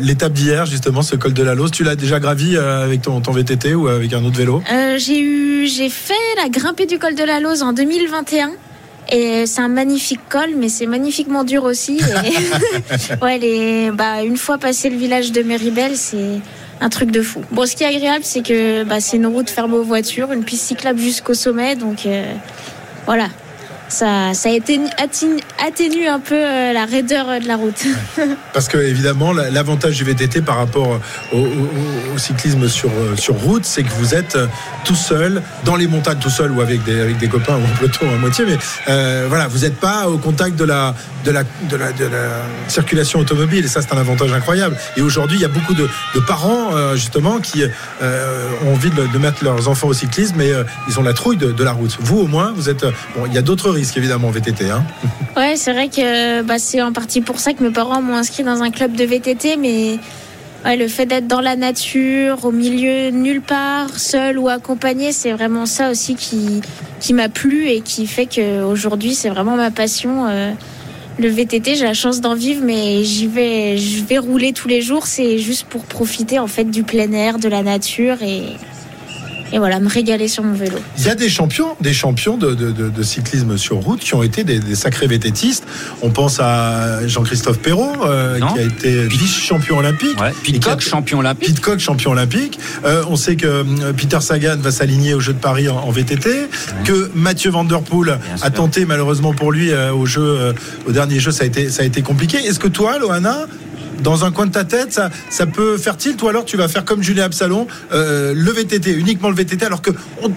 [0.00, 1.70] l'étape d'hier justement, ce col de la Lose.
[1.70, 4.62] Tu l'as déjà gravi euh, avec ton, ton, VTT ou avec un autre vélo?
[4.72, 8.52] Euh, J'ai eu, j'ai fait la grimpée du col de la Lose en 2021.
[9.12, 12.00] Et c'est un magnifique col, mais c'est magnifiquement dur aussi.
[13.22, 16.40] ouais, les, bah, une fois passé le village de Méribel, c'est
[16.80, 17.42] un truc de fou.
[17.52, 20.44] Bon, ce qui est agréable, c'est que bah, c'est une route fermée aux voitures, une
[20.44, 22.24] piste cyclable jusqu'au sommet, donc euh,
[23.06, 23.28] voilà,
[23.88, 24.48] ça, ça
[25.58, 27.86] atténue un peu euh, la raideur de la route.
[28.52, 31.00] Parce que évidemment, l'avantage du VTT par rapport
[31.32, 34.46] au, cyclisme sur, euh, sur route, c'est que vous êtes euh,
[34.84, 38.18] tout seul, dans les montagnes tout seul ou avec des, copains ou en peloton à
[38.18, 38.58] moitié, mais
[39.28, 43.20] voilà, vous n'êtes pas au contact de la, de, la, de, la, de la circulation
[43.20, 44.76] automobile et ça c'est un avantage incroyable.
[44.96, 47.64] Et aujourd'hui, il y a beaucoup de, de parents justement qui
[48.02, 50.52] ont envie de, mettre leurs enfants au cyclisme mais
[50.88, 51.96] ils ont la trouille de, la route.
[52.00, 52.84] Vous au moins, vous êtes...
[53.16, 54.70] Bon, il y a d'autres risque évidemment VTT.
[54.70, 54.84] Hein.
[55.36, 58.42] Ouais, c'est vrai que bah, c'est en partie pour ça que mes parents m'ont inscrit
[58.42, 59.98] dans un club de VTT, mais
[60.74, 65.66] le fait d'être dans la nature, au milieu nulle part, seul ou accompagné, c'est vraiment
[65.66, 66.60] ça aussi qui,
[66.98, 70.26] qui m'a plu et qui fait qu'aujourd'hui c'est vraiment ma passion.
[70.26, 70.52] Euh,
[71.18, 74.82] le VTT, j'ai la chance d'en vivre, mais j'y vais, je vais rouler tous les
[74.82, 75.06] jours.
[75.06, 78.42] C'est juste pour profiter en fait du plein air, de la nature et
[79.52, 80.76] et voilà, me régaler sur mon vélo.
[80.98, 84.74] Il y a des champions, des champions de, cyclisme sur route qui ont été des,
[84.74, 85.64] sacrés vététistes.
[86.02, 90.20] On pense à Jean-Christophe Perrault, euh, qui a été vice-champion olympique.
[90.20, 91.48] Ouais, Pitcock, champion olympique.
[91.48, 92.58] Pitcock, champion olympique.
[92.84, 96.48] Euh, on sait que euh, Peter Sagan va s'aligner aux Jeux de Paris en, VTT,
[96.84, 100.54] que Mathieu Van Der Poel a tenté malheureusement pour lui au jeu,
[100.86, 102.38] au dernier jeu, ça a été, ça a été compliqué.
[102.38, 103.46] Est-ce que toi, Loana,
[104.00, 106.68] dans un coin de ta tête, ça, ça peut faire tilt ou alors tu vas
[106.68, 109.90] faire comme Julien Absalon, euh, le VTT, uniquement le VTT, alors que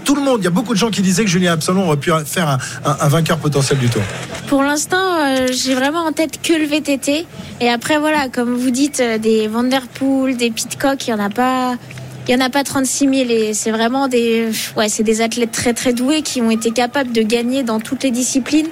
[0.06, 1.98] tout le monde, il y a beaucoup de gens qui disaient que Julien Absalon aurait
[1.98, 4.02] pu faire un, vainqueur potentiel du tour.
[4.48, 7.26] Pour l'instant, euh, j'ai vraiment en tête que le VTT.
[7.62, 11.30] Et après, voilà, comme vous dites, euh, des Vanderpool, des Pitcock, il n'y en a
[11.30, 11.76] pas.
[12.28, 15.74] Il en a pas 36 000 et c'est vraiment des, ouais, c'est des athlètes très
[15.74, 18.68] très doués qui ont été capables de gagner dans toutes les disciplines.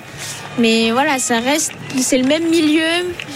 [0.59, 2.81] Mais voilà, ça reste, c'est le même milieu.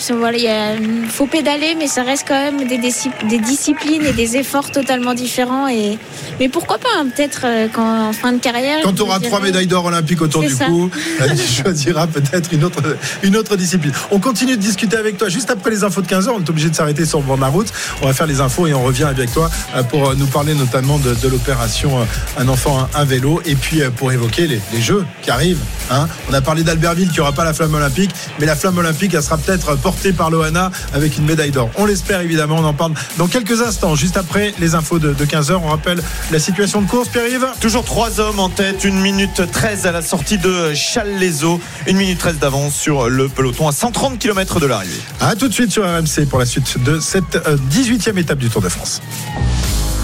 [0.09, 4.71] Voilà, il faut pédaler, mais ça reste quand même des, des, disciplines et des efforts
[4.71, 5.67] totalement différents.
[5.67, 5.99] Et
[6.39, 8.79] mais pourquoi pas hein, Peut-être euh, qu'en en fin de carrière.
[8.83, 12.81] Quand tu auras trois médailles d'or olympiques autour du cou, tu choisiras peut-être une autre,
[13.21, 13.93] une autre discipline.
[14.09, 16.49] On continue de discuter avec toi juste après les infos de 15 h On est
[16.49, 17.71] obligé de s'arrêter sur le bord de la route.
[18.01, 20.55] On va faire les infos et on revient avec toi euh, pour euh, nous parler
[20.55, 21.99] notamment de, l'opération
[22.37, 23.41] Un enfant, un, vélo.
[23.45, 25.61] Et puis pour évoquer les, les Jeux qui arrivent.
[25.91, 26.07] Hein.
[26.29, 29.13] On a parlé d'Albertville qu'il n'y aura pas la flamme olympique, mais la flamme olympique,
[29.13, 31.69] elle sera peut-être portée par Loana avec une médaille d'or.
[31.77, 35.59] On l'espère évidemment, on en parle dans quelques instants, juste après les infos de, 15h.
[35.63, 36.01] On rappelle
[36.31, 37.45] la situation de course, Pierre-Yves?
[37.59, 42.19] Toujours trois hommes en tête, 1 minute 13 à la sortie de Challes-les-Eaux, 1 minute
[42.19, 44.99] 13 d'avance sur le peloton à 130 km de l'arrivée.
[45.19, 47.37] A tout de suite sur RMC pour la suite de cette
[47.71, 49.01] 18e euh, étape du Tour de France.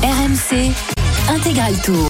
[0.03, 0.71] RMC
[1.29, 2.05] Intégral Tour.